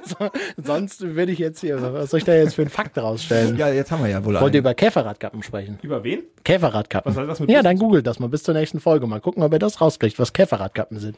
so, 0.06 0.30
sonst 0.62 1.02
würde 1.02 1.32
ich 1.32 1.40
jetzt 1.40 1.62
hier, 1.62 1.82
was 1.94 2.10
soll 2.12 2.20
ich 2.20 2.24
da 2.26 2.34
jetzt 2.34 2.56
für 2.56 2.62
einen 2.62 2.70
Fakt 2.72 2.98
rausstellen? 2.98 3.58
ja, 3.58 3.70
jetzt 3.70 3.92
haben 3.92 4.04
wir 4.04 4.10
ja 4.10 4.24
wohl 4.24 4.40
Wollt 4.40 4.54
ihr 4.54 4.60
über 4.60 4.74
Käferradkappen 4.74 5.44
sprechen? 5.44 5.80
Über 5.82 6.04
wen? 6.04 6.24
Käferradkappen. 6.44 7.14
Was 7.14 7.22
hat 7.22 7.30
das 7.30 7.40
mit 7.40 7.50
ja, 7.50 7.62
dann 7.62 7.78
googelt 7.78 8.06
das 8.08 8.20
mal 8.20 8.28
bis 8.28 8.44
zur 8.44 8.54
nächsten 8.54 8.80
Folge. 8.80 9.08
Mal 9.08 9.22
gucken, 9.22 9.44
ob 9.44 9.54
ihr 9.54 9.60
das 9.60 9.80
rauskriegt, 9.82 10.20
was 10.20 10.34
Käferradkappen 10.34 11.00
sind. 11.00 11.18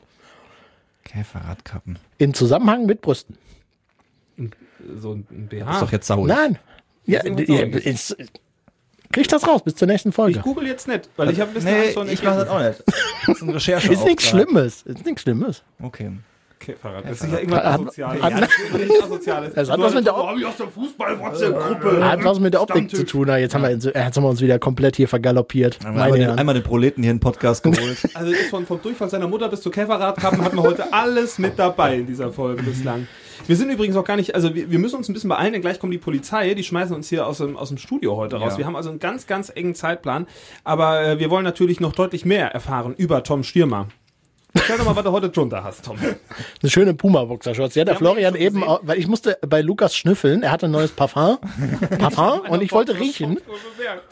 Käferradkappen. 1.06 1.98
In 2.18 2.34
Zusammenhang 2.34 2.86
mit 2.86 3.02
Brüsten. 3.02 3.38
So 4.98 5.14
ein 5.14 5.24
BH. 5.48 5.72
Ist 5.72 5.82
doch 5.82 5.92
jetzt 5.92 6.08
sauer. 6.08 6.28
Nein. 6.28 6.60
Ja, 7.06 7.22
ist 7.22 8.16
kriegt 9.12 9.32
das 9.32 9.48
raus 9.48 9.62
bis 9.64 9.76
zur 9.76 9.88
nächsten 9.88 10.12
Folge. 10.12 10.40
Ich 10.40 10.44
google 10.44 10.68
jetzt 10.68 10.88
nicht, 10.88 11.10
weil 11.16 11.30
ich 11.30 11.40
habe 11.40 11.52
ein 11.52 11.54
bisschen 11.54 11.72
Nee, 11.72 11.82
Angst 11.82 11.94
vor 11.94 12.06
ich 12.06 12.24
mache 12.24 12.40
das 12.40 12.50
auch 12.50 12.60
nicht. 12.60 12.84
Das 13.26 13.36
ist 13.38 13.42
ein 13.44 13.50
Recherche. 13.50 13.94
Ist 13.94 14.04
nichts 14.04 14.28
Schlimmes. 14.28 14.82
Ist 14.82 15.06
nichts 15.06 15.22
Schlimmes. 15.22 15.64
Okay. 15.82 16.12
Käferrad. 16.60 17.04
Das 17.06 17.12
ist 17.14 17.22
sicher 17.22 17.40
irgendwas 17.40 17.64
Hat- 17.64 17.80
Asoziales. 17.82 18.22
hat- 18.24 18.32
Ja, 18.32 18.40
das 18.40 18.50
ist 18.50 18.74
nicht 18.74 19.04
Asoziales. 19.04 19.54
Das 19.54 19.70
hat 19.70 19.80
was 19.80 19.94
mit 19.94 20.06
der 20.06 20.14
ich 20.38 20.46
aus 20.46 20.58
der 20.58 20.68
Fußball-WhatsApp-Gruppe. 20.68 22.04
Hat 22.10 22.24
was 22.24 22.40
mit 22.40 22.54
der 22.54 22.62
Optik 22.62 22.90
zu 22.90 23.06
tun. 23.06 23.28
Jetzt 23.30 23.54
haben, 23.56 23.64
wir, 23.64 23.72
jetzt 23.72 23.94
haben 23.94 24.24
wir 24.24 24.30
uns 24.30 24.42
wieder 24.42 24.60
komplett 24.60 24.96
hier 24.96 25.08
vergaloppiert. 25.08 25.80
Einmal, 25.86 26.12
den, 26.12 26.30
einmal 26.30 26.56
den 26.56 26.64
Proleten 26.64 27.04
hier 27.04 27.12
in 27.12 27.18
den 27.18 27.22
Podcast 27.22 27.64
geholt. 27.64 27.98
Also 28.16 28.32
ist 28.32 28.50
von, 28.50 28.66
vom 28.66 28.82
Durchfall 28.82 29.10
seiner 29.10 29.28
Mutter 29.28 29.50
bis 29.50 29.62
zur 29.62 29.72
Käferradkappen 29.72 30.42
hatten 30.44 30.56
wir 30.56 30.64
heute 30.64 30.92
alles 30.94 31.38
mit 31.38 31.60
dabei 31.60 31.96
in 31.98 32.08
dieser 32.08 32.32
Folge 32.32 32.64
bislang. 32.64 33.08
Wir 33.48 33.56
sind 33.58 33.70
übrigens 33.70 33.96
auch 33.98 34.06
gar 34.06 34.16
nicht, 34.16 34.34
also 34.34 34.56
wir, 34.56 34.72
wir 34.72 34.80
müssen 34.80 34.96
uns 34.96 35.10
ein 35.10 35.14
bisschen 35.14 35.30
beeilen, 35.30 35.52
denn 35.54 35.62
gleich 35.62 35.80
kommt 35.80 35.94
die 35.94 35.98
Polizei, 35.98 36.54
die 36.54 36.64
schmeißen 36.64 36.96
uns 36.96 37.10
hier 37.10 37.28
aus 37.28 37.40
dem, 37.40 37.58
aus 37.58 37.68
dem 37.70 37.78
Studio 37.78 38.16
heute 38.16 38.38
raus. 38.38 38.54
Ja. 38.54 38.60
Wir 38.60 38.66
haben 38.66 38.76
also 38.76 38.90
einen 38.90 39.00
ganz, 39.00 39.28
ganz 39.28 39.52
engen 39.54 39.76
Zeitplan, 39.76 40.26
aber 40.64 41.04
äh, 41.04 41.20
wir 41.20 41.30
wollen 41.30 41.44
natürlich 41.44 41.80
noch 41.80 41.92
deutlich 41.94 42.26
mehr 42.26 42.52
erfahren 42.52 42.94
über 42.98 43.24
Tom 43.24 43.44
Stürmer. 43.44 43.88
Erzähl 44.56 44.78
doch 44.78 44.86
mal, 44.86 44.96
was 44.96 45.04
du 45.04 45.12
heute 45.12 45.30
drunter 45.30 45.64
hast, 45.64 45.84
Tom. 45.86 45.98
Eine 46.00 46.70
schöne 46.72 46.94
Puma-Boxershorts. 46.94 47.76
Ja, 47.76 47.84
der 47.84 47.96
haben 47.96 48.00
Florian 48.00 48.36
eben, 48.36 48.56
gesehen. 48.56 48.70
auch, 48.70 48.80
weil 48.84 48.98
ich 48.98 49.08
musste 49.08 49.38
bei 49.46 49.62
Lukas 49.62 49.96
schnüffeln. 49.96 50.44
Er 50.44 50.52
hatte 50.52 50.66
ein 50.68 50.72
neues 50.72 50.92
Parfum. 50.92 51.38
Parfum 52.00 52.40
und 52.50 52.64
ich 52.64 52.72
wollte 52.72 52.98
riechen. 53.00 53.38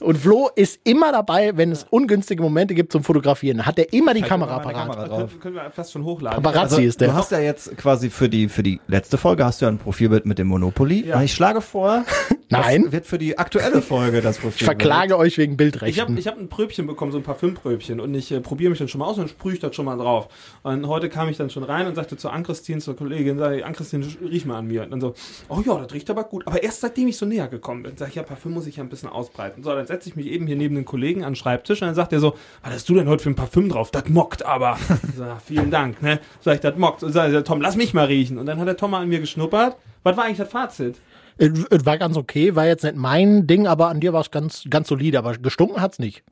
Und 0.02 0.18
Flo 0.18 0.50
ist 0.56 0.80
immer 0.84 1.12
dabei, 1.14 1.56
wenn 1.56 1.72
es 1.72 1.86
ungünstige 1.90 2.44
Momente 2.44 2.76
gibt 2.76 2.92
zum 2.92 3.04
Fotografieren. 3.04 3.66
Hat 3.66 3.80
er 3.80 3.92
immer 3.94 4.14
die 4.14 4.22
Kamera 4.22 4.60
parat. 4.60 4.74
Kamera 4.76 5.08
drauf. 5.08 5.30
Können, 5.30 5.40
können 5.40 5.56
wir 5.56 5.72
fast 5.72 5.94
schon 5.94 6.04
hochladen. 6.04 6.44
Paparazzi 6.44 6.84
ist 6.84 7.00
der. 7.02 7.08
Also, 7.10 7.14
Du 7.18 7.24
hast 7.24 7.32
ja 7.32 7.40
jetzt 7.40 7.78
quasi 7.78 8.10
für 8.10 8.28
die, 8.28 8.50
für 8.50 8.64
die 8.64 8.82
letzte 8.88 9.18
Folge 9.18 9.46
hast 9.46 9.62
du 9.62 9.66
ja 9.66 9.72
ein 9.72 9.78
Profilbild 9.78 10.26
mit 10.26 10.40
dem 10.40 10.48
Monopoly. 10.48 11.08
Ja. 11.08 11.22
Ich 11.22 11.34
schlage 11.34 11.62
vor, 11.62 12.04
Nein. 12.50 12.84
das 12.84 12.92
wird 12.92 13.06
für 13.06 13.18
die 13.18 13.38
aktuelle 13.38 13.82
Folge 13.82 14.22
das 14.22 14.38
Profilbild. 14.38 14.62
Ich 14.62 14.66
verklage 14.66 15.18
euch 15.18 15.38
wegen 15.38 15.54
Ich 15.54 15.58
habe 15.58 15.58
Bildrechten. 15.72 16.18
ich 16.18 16.28
hab 16.28 16.38
ein 16.38 16.50
Pröbchen 16.50 16.86
bekommen, 16.86 17.12
so 17.12 17.18
ein 17.18 17.24
Parfümpröbchen 17.24 18.00
und 18.02 18.14
ich 18.14 18.32
äh, 18.32 18.42
probiere 18.42 18.72
mich 18.72 18.80
dann 18.80 18.88
schon 18.90 19.00
mal 19.00 19.06
aus 19.08 19.18
und 19.18 19.30
sprühe 19.30 19.54
ich 19.54 19.60
das 19.60 19.74
schon 19.76 19.86
mal 19.86 19.98
drauf. 19.98 20.28
Und 20.64 20.88
heute 20.88 21.10
kam 21.10 21.30
ich 21.30 21.38
dann 21.38 21.50
schon 21.50 21.64
rein 21.64 21.88
und 21.88 21.96
sagte 21.96 22.18
zu 22.18 22.30
Ann-Christine, 22.30 22.80
zur 22.80 22.96
Kollegin, 22.96 23.38
sag 23.38 23.54
ich, 23.54 23.66
Ann-Christine, 23.66 24.06
riech 24.22 24.46
mal 24.46 24.58
an 24.58 24.68
mir. 24.68 24.84
Und 24.84 24.92
dann 24.92 25.02
so, 25.02 25.14
oh 25.50 25.62
ja, 25.66 25.78
das 25.78 25.94
riecht 25.94 26.10
aber 26.10 26.24
gut. 26.24 26.48
Aber 26.48 26.64
erst 26.64 26.82
seitdem 26.82 27.08
ich 27.08 27.18
so 27.18 27.26
näher 27.26 27.48
gekommen 27.48 27.84
bin, 27.84 27.98
sag 27.98 28.10
ich, 28.10 28.16
ja, 28.16 28.24
Parfüm 28.24 28.54
muss 28.54 28.68
ich 28.68 28.78
ja 28.78 28.84
ein 28.84 28.90
bisschen 28.90 29.10
ausbreiten. 29.10 29.64
So, 29.64 29.72
dann 29.74 29.86
setze 29.86 30.10
ich 30.10 30.16
mich 30.16 30.28
eben 30.28 30.48
hier 30.48 30.56
neben 30.56 30.76
den 30.76 30.86
Kollegen 30.86 31.24
an 31.24 31.32
den 31.32 31.36
Schreibtisch 31.36 31.82
und 31.82 31.88
dann 31.88 31.96
sagt 31.96 32.14
er 32.14 32.20
so, 32.20 32.36
was 32.62 32.74
hast 32.74 32.90
du 32.90 32.96
denn 32.96 33.08
heute 33.08 33.24
für 33.24 33.30
ein 33.30 33.36
Parfüm 33.36 33.70
drauf? 33.70 33.92
Das 33.92 34.08
mockt 34.10 34.46
aber. 34.46 34.78
Sag, 35.16 35.42
vielen 35.42 35.72
Dank, 35.72 36.02
ne? 36.02 36.20
Sag 36.42 36.56
ich, 36.56 36.62
das 36.62 36.78
mockt. 36.78 37.04
Und 37.04 37.12
sag 37.12 37.32
ich, 37.32 37.44
Tom, 37.44 37.62
lass 37.62 37.76
mich 37.76 37.94
mal 37.94 38.06
riechen. 38.06 38.38
Und 38.38 38.46
dann 38.46 38.60
hat 38.60 38.68
der 38.68 38.78
Tom 38.78 38.92
mal 38.92 39.02
an 39.02 39.10
mir 39.10 39.20
geschnuppert. 39.20 39.78
Was 40.04 40.18
war 40.18 40.26
eigentlich 40.26 40.38
das 40.38 40.50
Fazit? 40.50 41.00
Es 41.38 41.52
es 41.70 41.86
war 41.86 41.98
ganz 41.98 42.16
okay, 42.16 42.56
war 42.56 42.66
jetzt 42.66 42.84
nicht 42.84 42.96
mein 42.96 43.48
Ding, 43.48 43.66
aber 43.66 43.88
an 43.88 44.00
dir 44.00 44.14
war 44.14 44.22
es 44.22 44.32
ganz, 44.32 44.66
ganz 44.70 44.88
solide. 44.88 45.18
Aber 45.18 45.34
gestunken 45.38 45.82
hat's 45.82 46.00
nicht. 46.00 46.24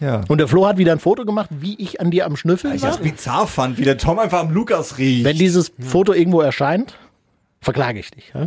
Ja. 0.00 0.22
Und 0.28 0.38
der 0.38 0.48
Flo 0.48 0.66
hat 0.66 0.78
wieder 0.78 0.92
ein 0.92 0.98
Foto 0.98 1.24
gemacht, 1.24 1.50
wie 1.52 1.74
ich 1.78 2.00
an 2.00 2.10
dir 2.10 2.24
am 2.26 2.36
Schnüffeln 2.36 2.74
Ich 2.74 2.82
war. 2.82 2.90
das 2.90 2.98
bizarr 3.00 3.46
fand, 3.46 3.78
wie 3.78 3.84
der 3.84 3.98
Tom 3.98 4.18
einfach 4.18 4.40
am 4.40 4.50
Lukas 4.52 4.96
riecht. 4.98 5.24
Wenn 5.24 5.36
dieses 5.36 5.72
Foto 5.78 6.12
irgendwo 6.14 6.40
erscheint, 6.40 6.94
verklage 7.60 7.98
ich 8.00 8.10
dich. 8.10 8.32
Ja? 8.34 8.46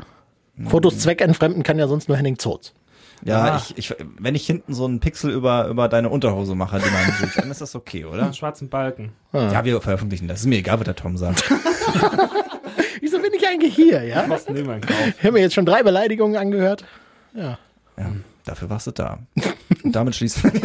Fotos 0.67 0.97
zweckentfremden 0.99 1.63
kann 1.63 1.77
ja 1.79 1.87
sonst 1.87 2.07
nur 2.07 2.17
Henning 2.17 2.37
Zotz. 2.39 2.73
ja, 3.23 3.53
Ah. 3.53 3.61
ich, 3.75 3.77
ich, 3.91 3.95
wenn 4.19 4.33
ich 4.35 4.45
hinten 4.45 4.73
so 4.73 4.85
einen 4.85 4.99
Pixel 4.99 5.31
über, 5.31 5.67
über 5.67 5.87
deine 5.87 6.09
Unterhose 6.09 6.55
mache, 6.55 6.79
die 6.79 6.89
man 6.89 7.17
sieht, 7.19 7.37
dann 7.41 7.49
ist 7.51 7.61
das 7.61 7.75
okay, 7.75 8.05
oder? 8.11 8.23
Einen 8.23 8.33
schwarzen 8.33 8.69
Balken. 8.69 9.11
Ja, 9.31 9.63
wir 9.63 9.79
veröffentlichen 9.81 10.27
das. 10.27 10.41
Ist 10.41 10.45
mir 10.47 10.57
egal, 10.57 10.79
was 10.79 10.85
der 10.85 10.95
Tom 10.95 11.17
sagt. 11.17 11.43
Wieso 13.01 13.19
bin 13.19 13.31
ich 13.35 13.47
eigentlich 13.47 13.75
hier, 13.75 14.03
ja? 14.03 14.27
Wir 14.27 14.57
in 14.57 14.81
Kauf? 14.81 14.95
Ich 15.17 15.23
habe 15.23 15.33
mir 15.33 15.41
jetzt 15.41 15.53
schon 15.53 15.65
drei 15.65 15.83
Beleidigungen 15.83 16.35
angehört. 16.37 16.83
Ja. 17.35 17.57
Ja. 17.97 18.11
Dafür 18.45 18.69
warst 18.69 18.87
du 18.87 18.91
da. 18.91 19.19
Und 19.83 19.95
damit 19.95 20.15
schließen 20.15 20.51
wir. 20.51 20.61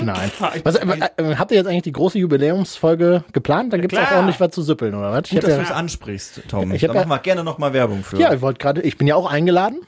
Nein. 0.04 0.30
Was, 0.62 0.76
äh, 0.76 0.86
äh, 1.16 1.34
habt 1.36 1.50
ihr 1.50 1.56
jetzt 1.56 1.66
eigentlich 1.66 1.82
die 1.82 1.92
große 1.92 2.18
Jubiläumsfolge 2.18 3.24
geplant? 3.32 3.72
Da 3.72 3.78
gibt's 3.78 3.96
auch 3.96 4.06
klar. 4.06 4.18
ordentlich 4.18 4.38
was 4.40 4.50
zu 4.52 4.62
süppeln, 4.62 4.94
oder 4.94 5.10
was? 5.10 5.22
Ich 5.26 5.30
Gut, 5.30 5.42
dass 5.42 5.50
du 5.50 5.56
ja, 5.56 5.62
es 5.62 5.70
ansprichst, 5.72 6.42
Tom. 6.48 6.72
Ich 6.72 6.82
da 6.82 6.92
machen 6.92 7.08
wir 7.08 7.18
gerne 7.18 7.42
nochmal 7.42 7.72
Werbung 7.72 8.04
für. 8.04 8.18
ja, 8.18 8.32
ich 8.32 8.40
wollte 8.40 8.58
gerade, 8.58 8.82
ich 8.82 8.96
bin 8.96 9.08
ja 9.08 9.16
auch 9.16 9.30
eingeladen. 9.30 9.80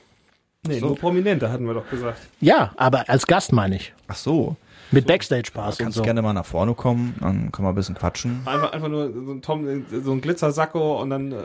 Nee, 0.66 0.80
nur 0.80 0.96
Prominente 0.96 1.50
hatten 1.50 1.66
wir 1.66 1.74
doch 1.74 1.88
gesagt. 1.88 2.20
Ja, 2.40 2.72
aber 2.76 3.08
als 3.08 3.26
Gast 3.26 3.52
meine 3.52 3.76
ich. 3.76 3.92
Ach 4.06 4.16
so. 4.16 4.56
Mit 4.92 5.06
Backstage-Pass 5.06 5.78
und 5.78 5.84
Kannst 5.84 5.96
so. 5.98 6.02
gerne 6.04 6.22
mal 6.22 6.32
nach 6.32 6.44
vorne 6.44 6.74
kommen, 6.74 7.14
dann 7.20 7.50
können 7.50 7.66
wir 7.66 7.70
ein 7.70 7.74
bisschen 7.74 7.94
quatschen. 7.94 8.42
Einfach, 8.44 8.72
einfach 8.72 8.88
nur 8.88 9.12
so 9.12 9.32
ein 9.32 9.42
Tom, 9.42 9.84
so 10.04 10.12
ein 10.12 10.20
Glitzersacko 10.20 11.00
und 11.00 11.10
dann 11.10 11.32
äh, 11.32 11.36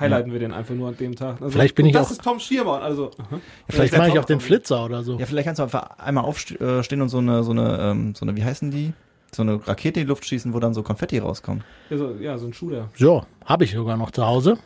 highlighten 0.00 0.32
wir 0.32 0.38
den 0.38 0.52
einfach 0.52 0.74
nur 0.74 0.88
an 0.88 0.96
dem 0.96 1.16
Tag. 1.16 1.40
Also, 1.40 1.50
Vielleicht 1.50 1.74
bin 1.74 1.84
und 1.86 1.90
ich 1.90 1.94
das 1.96 2.06
auch- 2.06 2.10
ist 2.12 2.22
Tom 2.22 2.38
Schiermann. 2.38 2.82
Also, 2.82 3.10
aha. 3.18 3.40
Vielleicht 3.68 3.96
mache 3.96 4.08
ich 4.08 4.18
auch 4.18 4.24
den. 4.24 4.40
Flitzer 4.40 4.84
oder 4.84 5.02
so. 5.02 5.18
Ja, 5.18 5.26
vielleicht 5.26 5.46
kannst 5.46 5.58
du 5.58 5.64
einfach 5.64 5.98
einmal 5.98 6.24
aufstehen 6.24 7.02
und 7.02 7.08
so 7.08 7.18
eine, 7.18 7.42
so 7.44 7.50
eine, 7.52 7.78
ähm, 7.80 8.14
so 8.14 8.24
eine, 8.24 8.36
wie 8.36 8.44
heißen 8.44 8.70
die? 8.70 8.92
So 9.34 9.42
eine 9.42 9.66
Rakete 9.66 10.00
in 10.00 10.06
die 10.06 10.08
Luft 10.10 10.26
schießen, 10.26 10.52
wo 10.52 10.60
dann 10.60 10.74
so 10.74 10.82
Konfetti 10.82 11.18
rauskommt. 11.18 11.64
Ja, 11.90 11.96
so, 11.96 12.14
ja, 12.20 12.36
so 12.38 12.46
ein 12.46 12.52
Shooter. 12.52 12.88
So, 12.96 13.24
habe 13.46 13.64
ich 13.64 13.72
sogar 13.72 13.96
noch 13.96 14.10
zu 14.10 14.26
Hause. 14.26 14.58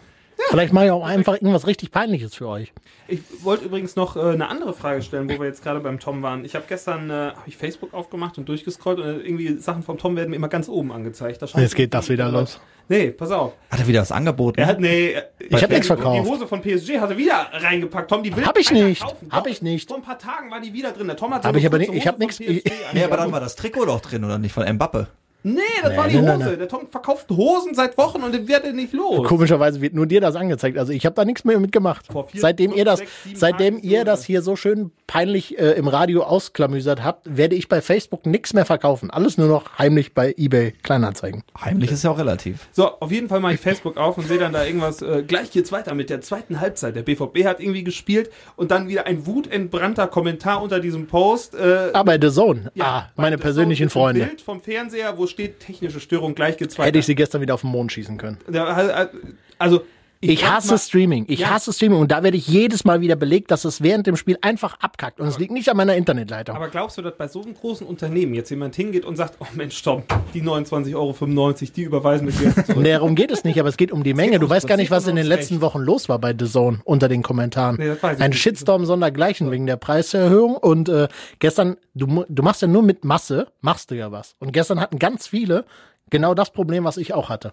Vielleicht 0.51 0.73
mache 0.73 0.87
ich 0.87 0.91
auch 0.91 1.05
einfach 1.05 1.35
irgendwas 1.35 1.67
richtig 1.67 1.91
Peinliches 1.91 2.35
für 2.35 2.47
euch. 2.49 2.73
Ich 3.09 3.21
wollte 3.43 3.65
übrigens 3.65 3.97
noch 3.97 4.17
äh, 4.17 4.21
eine 4.21 4.49
andere 4.49 4.73
Frage 4.75 5.03
stellen, 5.03 5.29
wo 5.31 5.39
wir 5.41 5.47
jetzt 5.47 5.63
gerade 5.63 5.81
beim 5.81 5.99
Tom 5.99 6.23
waren. 6.23 6.45
Ich 6.45 6.55
habe 6.55 6.65
gestern 6.69 7.11
äh, 7.11 7.13
hab 7.35 7.47
ich 7.47 7.57
Facebook 7.57 7.95
aufgemacht 7.95 8.39
und 8.39 8.49
durchgescrollt 8.49 8.99
und 8.99 9.05
äh, 9.07 9.17
irgendwie 9.19 9.59
Sachen 9.59 9.83
vom 9.83 9.99
Tom 9.99 10.15
werden 10.17 10.31
mir 10.31 10.37
immer 10.37 10.49
ganz 10.49 10.69
oben 10.69 10.93
angezeigt. 10.93 11.43
Da 11.43 11.47
Jetzt 11.61 11.75
geht 11.75 11.95
das 11.95 12.09
wieder 12.09 12.29
los. 12.29 12.61
Nee, 12.89 13.11
pass 13.11 13.33
auf. 13.33 13.55
Hat 13.71 13.81
er 13.81 13.87
wieder 13.89 14.01
was 14.03 14.13
angeboten? 14.13 14.61
Er 14.61 14.67
hat, 14.67 14.81
nee, 14.81 15.17
Ich 15.41 15.61
hab 15.63 15.71
nichts 15.71 15.89
verkauft. 15.89 16.25
Die 16.25 16.31
Hose 16.31 16.47
von 16.47 16.61
PSG 16.63 17.01
hat 17.01 17.11
er 17.11 17.17
wieder 17.19 17.49
reingepackt. 17.53 18.09
Tom, 18.11 18.23
die 18.23 18.35
will 18.37 18.45
Hab 18.47 18.57
ich 18.59 18.71
nicht. 18.71 19.03
kaufen. 19.03 19.29
Hab 19.31 19.47
ich 19.49 19.63
nicht. 19.63 19.89
Vor 19.89 19.97
ein 19.97 20.03
paar 20.05 20.19
Tagen 20.19 20.51
war 20.53 20.61
die 20.61 20.73
wieder 20.73 20.93
drin. 20.93 21.09
Der 21.09 21.17
Tom 21.17 21.35
hat 21.35 21.45
Hab 21.45 21.57
ich 21.57 21.67
aber 21.67 21.79
nicht- 21.79 21.89
ich 21.93 21.97
Hose 22.01 22.07
hab 22.09 22.15
von 22.17 22.21
nix- 22.21 22.37
PSG 22.39 22.49
ich- 22.49 22.65
nee, 22.93 23.03
aber 23.05 23.17
dann 23.17 23.33
war 23.33 23.41
das 23.41 23.57
Trikot 23.57 23.87
doch 23.87 24.01
drin, 24.01 24.23
oder 24.25 24.39
nicht? 24.39 24.53
Von 24.53 24.65
Mbappe. 24.73 25.09
Nee, 25.55 25.61
das 25.83 25.93
Nee, 25.93 25.97
war 25.97 26.09
die 26.09 26.19
nee, 26.21 26.33
Hose. 26.33 26.51
nee. 26.51 26.57
Der 26.57 26.69
Tom 26.69 26.89
verkauft 26.91 27.31
Hosen 27.31 27.75
seit 27.75 27.97
Wochen 27.97 28.23
und 28.23 28.35
den 28.35 28.49
wird 28.49 28.65
er 28.65 28.73
nicht 28.73 28.93
los. 28.93 29.27
Komischerweise 29.29 29.81
wird 29.81 29.95
nur 29.95 30.07
dir 30.07 30.21
das 30.21 30.35
angezeigt. 30.35 30.77
Also 30.77 30.93
ich 30.93 31.07
habe 31.07 31.15
da 31.15 31.25
nichts 31.25 31.45
mehr 31.45 31.61
mitgemacht. 31.61 32.07
Vor 32.11 32.27
vier, 32.29 32.41
seitdem 32.41 32.71
fünf, 32.71 32.79
ihr 32.79 32.85
das, 32.85 32.99
sechs, 32.99 33.11
sieben 33.25 33.37
seitdem 33.37 33.75
Tagen 33.77 33.87
ihr 33.89 34.05
das 34.05 34.25
hier 34.25 34.43
so 34.43 34.57
schön 34.57 34.91
peinlich 35.07 35.57
äh, 35.59 35.73
im 35.73 35.87
Radio 35.87 36.25
ausklamüsert 36.25 37.05
habt, 37.05 37.37
werde 37.37 37.55
ich 37.55 37.69
bei 37.69 37.81
Facebook 37.81 38.27
nichts 38.27 38.55
mehr 38.55 38.65
verkaufen. 38.65 39.11
Alles 39.13 39.39
nur 39.39 39.47
noch 39.47 39.79
heimlich 39.79 40.15
bei 40.15 40.35
eBay 40.37 40.73
Kleinanzeigen. 40.83 41.45
Heimlich 41.65 41.93
ist 41.93 42.03
ja 42.03 42.11
auch 42.11 42.19
relativ. 42.19 42.67
So, 42.73 42.89
auf 42.99 43.13
jeden 43.13 43.29
Fall 43.29 43.39
mache 43.39 43.55
ich 43.55 43.61
Facebook 43.61 43.97
auf 43.99 44.19
und 44.19 44.27
sehe 44.27 44.39
dann 44.39 44.53
da 44.53 44.65
irgendwas. 44.65 45.01
Äh, 45.01 45.23
gleich 45.25 45.53
geht's 45.53 45.71
weiter 45.71 45.95
mit 45.95 46.11
der 46.11 46.23
zweiten 46.23 46.61
Halbzeit. 46.61 46.97
Der 46.97 47.03
BVB 47.03 47.45
hat 47.45 47.61
irgendwie 47.61 47.85
gespielt 47.85 48.31
und 48.57 48.73
dann 48.73 48.89
wieder 48.89 49.07
ein 49.07 49.27
wutentbrannter 49.27 50.09
Kommentar 50.09 50.61
unter 50.61 50.81
diesem 50.81 51.07
Post. 51.07 51.55
Äh, 51.55 51.91
Ah, 51.93 52.03
bei 52.03 52.19
The 52.21 52.31
Zone. 52.33 52.73
ah, 52.81 53.05
bei 53.15 53.23
meine 53.23 53.39
persönlichen 53.39 53.89
Zone 53.89 53.89
ist 53.89 53.97
ein 53.97 54.17
Freunde. 54.17 54.27
Bild 54.27 54.41
vom 54.43 54.61
Fernseher, 54.61 55.17
wo 55.17 55.27
steht 55.37 55.61
technische 55.61 56.01
Störung, 56.01 56.35
gleich 56.35 56.57
weiter. 56.79 56.89
Hätte 56.89 56.99
ich 56.99 57.05
sie 57.07 57.15
gestern 57.15 57.43
wieder 57.43 57.53
auf 57.53 57.61
den 57.61 57.71
Mond 57.71 57.93
schießen 57.93 58.17
können. 58.17 58.39
Da- 58.51 59.11
Also, 59.59 59.83
Ich 60.21 60.41
sag 60.41 60.51
hasse 60.51 60.79
Streaming. 60.79 61.25
Ich 61.29 61.41
Ja. 61.41 61.51
hasse 61.51 61.73
Streaming. 61.73 62.01
Und 62.01 62.11
da 62.11 62.23
werde 62.23 62.37
ich 62.37 62.49
jedes 62.49 62.85
Mal 62.85 63.01
wieder 63.01 63.17
belegt, 63.17 63.51
dass 63.51 63.65
es 63.65 63.83
während 63.83 64.07
dem 64.07 64.17
Spiel 64.17 64.39
einfach 64.41 64.79
abkackt. 64.81 65.21
Und 65.21 65.29
es 65.29 65.39
liegt 65.39 65.53
nicht 65.53 65.69
an 65.69 65.77
meiner 65.77 65.95
Internetleitung. 65.95 66.57
Aber 66.57 66.69
glaubst 66.69 66.97
du, 66.99 67.03
dass 67.03 67.17
bei 67.17 67.29
so 67.29 67.43
einem 67.43 67.55
großen 67.55 67.87
Unternehmen 67.87 68.35
jetzt 68.35 68.51
jemand 68.51 68.75
hingeht 68.77 69.05
und 69.05 69.17
sagt, 69.17 69.35
oh 69.41 69.47
Mensch, 69.55 69.83
Tom, 69.83 70.03
die 70.35 70.43
29,95 70.43 70.95
Euro, 70.97 71.53
die 71.53 71.83
überweisen 71.83 72.27
wir 72.27 72.35
dir 72.35 72.55
jetzt 72.57 72.67
zurück. 72.67 72.85
Darum 72.97 73.15
geht 73.15 73.31
es 73.31 73.45
nicht, 73.45 73.61
aber 73.61 73.69
es 73.69 73.77
geht 73.77 73.93
um 73.93 74.03
die 74.03 74.15
Menge. 74.15 74.39
Du 74.39 74.49
weißt 74.49 74.67
gar 74.67 74.77
nicht, 74.77 74.91
was 74.91 75.07
in 75.07 75.17
den 75.17 75.27
letzten 75.27 75.55
ums 75.55 75.63
Wochen 75.63 75.81
los 75.81 76.09
war 76.09 76.19
bei 76.19 76.35
The 76.39 76.47
Zone 76.47 76.81
unter 76.85 77.09
den 77.09 77.23
Kommentaren. 77.23 77.77
Nee, 77.77 77.89
das 77.89 78.03
weiß 78.03 78.17
ich 78.19 78.23
Ein 78.25 78.31
nicht. 78.31 78.41
Shitstorm 78.41 78.87
sondergleichen 78.87 79.51
wegen 79.51 79.67
der 79.67 79.77
Preiserhöhung. 79.77 80.57
Und 80.57 80.89
äh, 80.89 81.09
gestern, 81.39 81.77
du, 81.95 82.25
du 82.29 82.43
machst 82.43 82.63
ja 82.63 82.69
nur 82.69 82.83
mit 82.83 83.05
Masse, 83.05 83.49
machst 83.61 83.91
du 83.91 83.95
ja 83.95 84.13
was. 84.13 84.35
Und 84.39 84.53
gestern 84.53 84.81
hatten 84.81 84.99
ganz 84.99 85.27
viele 85.27 85.65
genau 86.11 86.35
das 86.35 86.51
Problem, 86.53 86.85
was 86.85 86.97
ich 86.97 87.13
auch 87.15 87.29
hatte. 87.29 87.53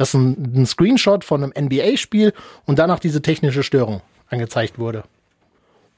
Dass 0.00 0.14
ein, 0.14 0.62
ein 0.62 0.64
Screenshot 0.64 1.24
von 1.26 1.44
einem 1.44 1.52
NBA-Spiel 1.66 2.32
und 2.64 2.78
danach 2.78 3.00
diese 3.00 3.20
technische 3.20 3.62
Störung 3.62 4.00
angezeigt 4.30 4.78
wurde. 4.78 5.04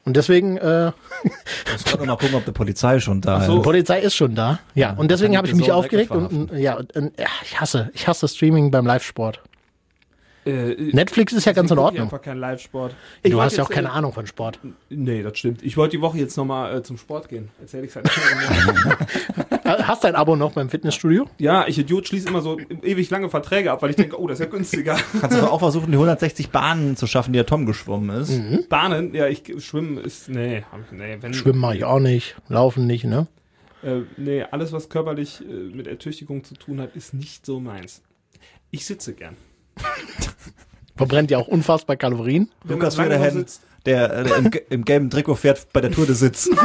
Und 0.05 0.17
deswegen, 0.17 0.57
äh, 0.57 0.91
Ich 1.77 1.87
wollte 1.93 2.05
mal 2.07 2.17
gucken, 2.17 2.35
ob 2.35 2.45
die 2.45 2.51
Polizei 2.51 2.99
schon 2.99 3.21
da 3.21 3.43
so. 3.43 3.59
ist. 3.59 3.63
Polizei 3.63 4.01
ist 4.01 4.17
schon 4.17 4.35
da. 4.35 4.59
Ja, 4.75 4.95
und 4.95 5.09
deswegen 5.09 5.37
habe 5.37 5.47
ich 5.47 5.53
die 5.53 5.61
mich 5.61 5.71
aufgeregt 5.71 6.11
und, 6.11 6.51
ja, 6.53 6.79
und, 6.79 6.93
ja, 7.17 7.29
ich 7.45 7.61
hasse, 7.61 7.93
ich 7.95 8.09
hasse 8.09 8.27
Streaming 8.27 8.73
beim 8.73 8.85
Live-Sport. 8.87 9.41
Äh, 10.45 10.75
Netflix 10.93 11.33
ist 11.33 11.45
ja 11.45 11.53
ganz 11.53 11.71
in 11.71 11.77
guck 11.77 11.85
ich 11.85 11.87
Ordnung. 11.87 12.03
einfach 12.05 12.23
keinen 12.23 12.39
Live-Sport. 12.41 12.95
Du 13.23 13.41
hast 13.41 13.57
ja 13.57 13.65
auch 13.65 13.71
keine 13.71 13.89
äh, 13.89 13.93
Ahnung 13.93 14.13
von 14.13 14.27
Sport. 14.27 14.59
Nee, 14.91 15.23
das 15.23 15.39
stimmt. 15.39 15.63
Ich 15.63 15.77
wollte 15.77 15.97
die 15.97 16.03
Woche 16.03 16.19
jetzt 16.19 16.37
nochmal 16.37 16.79
äh, 16.79 16.83
zum 16.83 16.99
Sport 16.99 17.29
gehen. 17.29 17.49
Erzähl 17.61 17.85
ich's 17.85 17.95
halt 17.97 18.07
nicht 18.07 18.17
mehr. 18.17 18.97
Äh, 19.65 19.85
Hast 19.85 20.03
dein 20.03 20.17
Abo 20.17 20.35
noch 20.35 20.53
beim 20.53 20.69
Fitnessstudio? 20.69 21.27
Ja, 21.39 21.67
ich 21.69 21.79
Idiot 21.79 22.09
schließe 22.09 22.29
immer 22.29 22.41
so 22.41 22.59
ewig 22.83 23.09
lange 23.11 23.31
Verträge 23.31 23.71
ab, 23.71 23.81
weil 23.81 23.91
ich 23.91 23.97
denke, 23.97 24.21
oh, 24.21 24.27
das 24.27 24.41
ist 24.41 24.45
ja 24.47 24.51
günstiger. 24.51 24.97
Kannst 25.21 25.41
du 25.41 25.51
auch 25.51 25.61
versuchen, 25.61 25.87
die 25.87 25.97
160 25.97 26.51
Bahnen 26.51 26.97
zu 26.97 27.07
schaffen, 27.07 27.33
die 27.33 27.37
der 27.37 27.47
Tom 27.47 27.65
geschwommen 27.65 28.11
ist. 28.21 28.31
Mhm. 28.31 28.65
Bahnen, 28.69 29.15
ja, 29.15 29.29
ich 29.29 29.45
schwimmen 29.59 29.99
ist, 29.99 30.29
nee, 30.29 30.65
nee, 30.91 31.17
wenn, 31.21 31.33
Schwimmen 31.33 31.61
mache 31.61 31.77
ich 31.77 31.85
auch 31.85 32.01
nicht, 32.01 32.37
laufen 32.49 32.87
nicht, 32.89 33.05
ne? 33.05 33.29
Äh, 33.83 34.01
nee, 34.17 34.43
alles, 34.43 34.73
was 34.73 34.89
körperlich 34.89 35.41
äh, 35.41 35.45
mit 35.45 35.87
Ertüchtigung 35.87 36.45
zu 36.45 36.55
tun 36.55 36.81
hat, 36.81 36.97
ist 36.97 37.15
nicht 37.15 37.47
so 37.47 37.61
meins. 37.61 38.03
Ich 38.71 38.85
sitze 38.85 39.15
gern. 39.15 39.37
Verbrennt 40.97 41.31
ja 41.31 41.39
auch 41.39 41.49
unfassbar 41.49 41.97
Kalorien. 41.97 42.51
Lukas 42.65 42.97
Federhen, 42.97 43.33
sitzt, 43.33 43.63
der 43.87 44.13
äh, 44.13 44.39
im, 44.39 44.51
ge- 44.51 44.63
im 44.71 44.85
gelben 44.85 45.11
Trikot 45.11 45.37
fährt 45.37 45.73
bei 45.73 45.81
der 45.81 45.91
Tour 45.91 46.07
de 46.07 46.15
Sitz. 46.15 46.49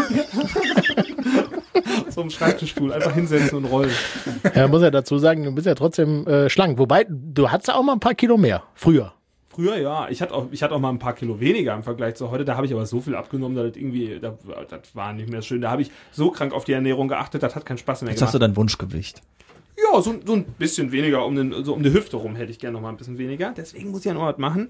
so 2.10 2.22
im 2.22 2.30
Schreibtischstuhl, 2.30 2.91
einfach 2.93 3.13
hinsetzen 3.13 3.58
und 3.58 3.65
rollen. 3.65 3.91
Ja, 4.56 4.67
muss 4.67 4.82
ja 4.82 4.91
dazu 4.91 5.17
sagen, 5.17 5.43
du 5.43 5.52
bist 5.54 5.67
ja 5.67 5.76
trotzdem 5.76 6.26
äh, 6.28 6.50
schlank. 6.50 6.78
Wobei, 6.78 7.06
du 7.10 7.50
hattest 7.50 7.70
ja 7.70 7.76
auch 7.76 7.84
mal 7.84 7.93
ein 7.93 8.00
paar 8.00 8.15
Kilo 8.15 8.38
mehr. 8.38 8.63
Früher. 8.76 9.13
Früher 9.48 9.78
ja, 9.78 10.08
ich 10.10 10.22
hatte 10.22 10.34
auch, 10.36 10.48
ich 10.52 10.62
hatte 10.62 10.76
auch 10.76 10.80
mal 10.80 10.89
ein 10.89 11.00
paar 11.00 11.13
Kilo 11.13 11.39
weniger 11.39 11.74
im 11.74 11.82
Vergleich 11.84 12.15
zu 12.15 12.30
heute. 12.30 12.46
Da 12.46 12.56
habe 12.56 12.67
ich 12.67 12.74
aber 12.74 12.86
so 12.86 13.02
viel 13.02 13.15
abgenommen, 13.15 13.56
dass 13.56 13.67
das 13.72 13.78
irgendwie, 13.78 14.20
da, 14.20 14.38
das 14.70 14.96
war 14.96 15.13
nicht 15.13 15.30
mehr 15.30 15.41
schön. 15.41 15.62
Da 15.62 15.72
habe 15.72 15.82
ich 15.82 15.89
so 16.12 16.30
krank 16.30 16.54
auf 16.54 16.65
die 16.65 16.74
Ernährung 16.74 17.08
geachtet, 17.08 17.41
das 17.41 17.56
hat 17.56 17.65
keinen 17.65 17.80
Spaß 17.80 18.04
mehr 18.04 18.12
Jetzt 18.12 18.22
hast 18.22 18.34
gemacht. 18.34 18.43
du 18.43 18.48
dein 18.48 18.56
Wunschgewicht. 18.56 19.22
Ja, 19.77 20.01
so, 20.01 20.15
so 20.25 20.33
ein 20.33 20.43
bisschen 20.57 20.91
weniger, 20.91 21.25
um, 21.25 21.35
den, 21.35 21.63
so 21.63 21.73
um 21.73 21.83
die 21.83 21.93
Hüfte 21.93 22.17
rum 22.17 22.35
hätte 22.35 22.51
ich 22.51 22.59
gerne 22.59 22.73
noch 22.73 22.81
mal 22.81 22.89
ein 22.89 22.97
bisschen 22.97 23.17
weniger. 23.17 23.53
Deswegen 23.55 23.91
muss 23.91 24.05
ich 24.05 24.13
noch 24.13 24.23
was 24.23 24.37
machen. 24.37 24.69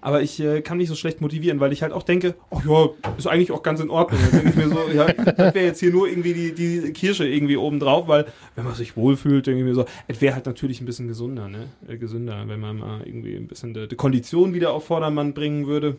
Aber 0.00 0.22
ich 0.22 0.40
äh, 0.40 0.60
kann 0.60 0.76
mich 0.76 0.88
so 0.88 0.94
schlecht 0.94 1.20
motivieren, 1.20 1.58
weil 1.58 1.72
ich 1.72 1.82
halt 1.82 1.92
auch 1.92 2.02
denke, 2.02 2.34
ach 2.50 2.64
ja, 2.64 2.90
ist 3.16 3.26
eigentlich 3.26 3.50
auch 3.50 3.62
ganz 3.62 3.80
in 3.80 3.90
Ordnung. 3.90 4.20
Dann 4.22 4.30
denke 4.30 4.50
ich 4.50 4.56
mir 4.56 4.68
so, 4.68 4.88
ja, 4.92 5.06
das 5.06 5.54
wäre 5.54 5.64
jetzt 5.64 5.80
hier 5.80 5.90
nur 5.90 6.06
irgendwie 6.06 6.34
die, 6.34 6.54
die 6.54 6.92
Kirsche 6.92 7.26
irgendwie 7.26 7.56
oben 7.56 7.80
drauf, 7.80 8.06
weil 8.06 8.26
wenn 8.54 8.64
man 8.64 8.74
sich 8.74 8.96
wohlfühlt, 8.96 9.46
denke 9.46 9.60
ich 9.60 9.64
mir 9.64 9.74
so, 9.74 9.84
es 10.06 10.20
wäre 10.20 10.34
halt 10.34 10.46
natürlich 10.46 10.80
ein 10.80 10.86
bisschen 10.86 11.08
gesunder, 11.08 11.48
ne? 11.48 11.68
Äh, 11.88 11.96
gesünder, 11.96 12.44
wenn 12.46 12.60
man 12.60 12.78
mal 12.78 13.00
irgendwie 13.04 13.34
ein 13.36 13.48
bisschen 13.48 13.74
die, 13.74 13.88
die 13.88 13.96
Kondition 13.96 14.54
wieder 14.54 14.72
auf 14.72 14.86
Vordermann 14.86 15.34
bringen 15.34 15.66
würde. 15.66 15.96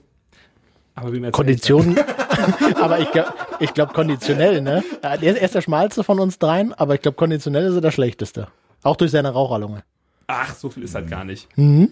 Aber 0.96 1.14
wie 1.14 1.20
mir 1.20 1.32
Konditionen. 1.32 1.98
aber 2.76 3.00
ich 3.00 3.12
glaube, 3.12 3.34
ich 3.60 3.74
glaub, 3.74 3.94
konditionell, 3.94 4.62
ne? 4.62 4.84
Ja, 5.04 5.18
Der 5.18 5.32
ist, 5.34 5.38
er 5.40 5.46
ist 5.46 5.56
der 5.56 5.62
schmalste 5.62 6.04
von 6.04 6.20
uns 6.20 6.40
dreien, 6.40 6.74
aber 6.74 6.96
ich 6.96 7.02
glaube, 7.02 7.16
konditionell 7.18 7.66
ist 7.66 7.76
er 7.76 7.82
der 7.82 7.92
schlechteste. 7.92 8.48
Auch 8.84 8.96
durch 8.96 9.12
seine 9.12 9.30
Raucherlunge. 9.30 9.84
Ach, 10.28 10.54
so 10.56 10.70
viel 10.70 10.84
ist 10.84 10.96
halt 10.96 11.10
gar 11.10 11.24
nicht. 11.24 11.48
Mhm. 11.58 11.92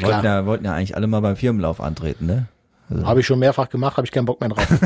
Wollten 0.00 0.24
ja, 0.26 0.46
wollten 0.46 0.64
ja 0.64 0.74
eigentlich 0.74 0.96
alle 0.96 1.06
mal 1.06 1.20
beim 1.20 1.36
Firmenlauf 1.36 1.80
antreten, 1.80 2.26
ne? 2.26 2.46
Habe 3.04 3.18
ich 3.20 3.26
schon 3.26 3.40
mehrfach 3.40 3.68
gemacht, 3.68 3.96
habe 3.96 4.06
ich 4.06 4.12
keinen 4.12 4.26
Bock 4.26 4.40
mehr 4.40 4.50
drauf. 4.50 4.66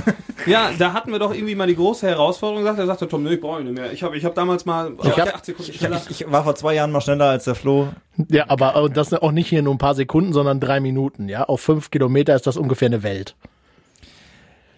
Ja, 0.47 0.71
da 0.79 0.95
hatten 0.95 1.13
wir 1.13 1.19
doch 1.19 1.35
irgendwie 1.35 1.55
mal 1.55 1.67
die 1.67 1.77
große 1.77 2.07
Herausforderung 2.09 2.63
gesagt. 2.63 2.79
Da 2.79 2.87
sagte 2.87 3.07
Tom, 3.07 3.23
nee, 3.25 3.35
ich 3.35 3.41
brauche 3.43 3.61
ihn 3.61 3.67
nicht 3.67 3.77
mehr. 3.79 3.93
Ich 3.93 4.03
habe 4.03 4.17
ich 4.17 4.25
hab 4.25 4.35
damals 4.35 4.65
mal 4.65 4.93
Ich 5.03 5.19
hab- 5.19 5.35
8 5.35 5.45
Sekunden 5.45 5.71
Ich, 5.71 5.77
schneller. 5.77 6.01
ich, 6.09 6.23
ich 6.23 6.33
war 6.33 6.45
vor 6.45 6.55
zwei 6.55 6.75
Jahren 6.75 6.91
mal 6.93 7.03
schneller 7.03 7.27
als 7.27 7.45
der 7.45 7.55
Flo. 7.55 7.89
ja, 8.31 8.47
aber 8.49 8.89
das 8.89 9.13
auch 9.13 9.33
nicht 9.33 9.49
hier 9.51 9.61
nur 9.61 9.75
ein 9.75 9.79
paar 9.79 9.95
Sekunden, 9.95 10.33
sondern 10.33 10.59
drei 10.59 10.81
Minuten, 10.81 11.29
ja? 11.29 11.45
Auf 11.45 11.61
fünf 11.61 11.91
Kilometer 11.91 12.35
ist 12.35 12.47
das 12.47 12.57
ungefähr 12.57 12.87
eine 12.87 13.03
Welt. 13.03 13.37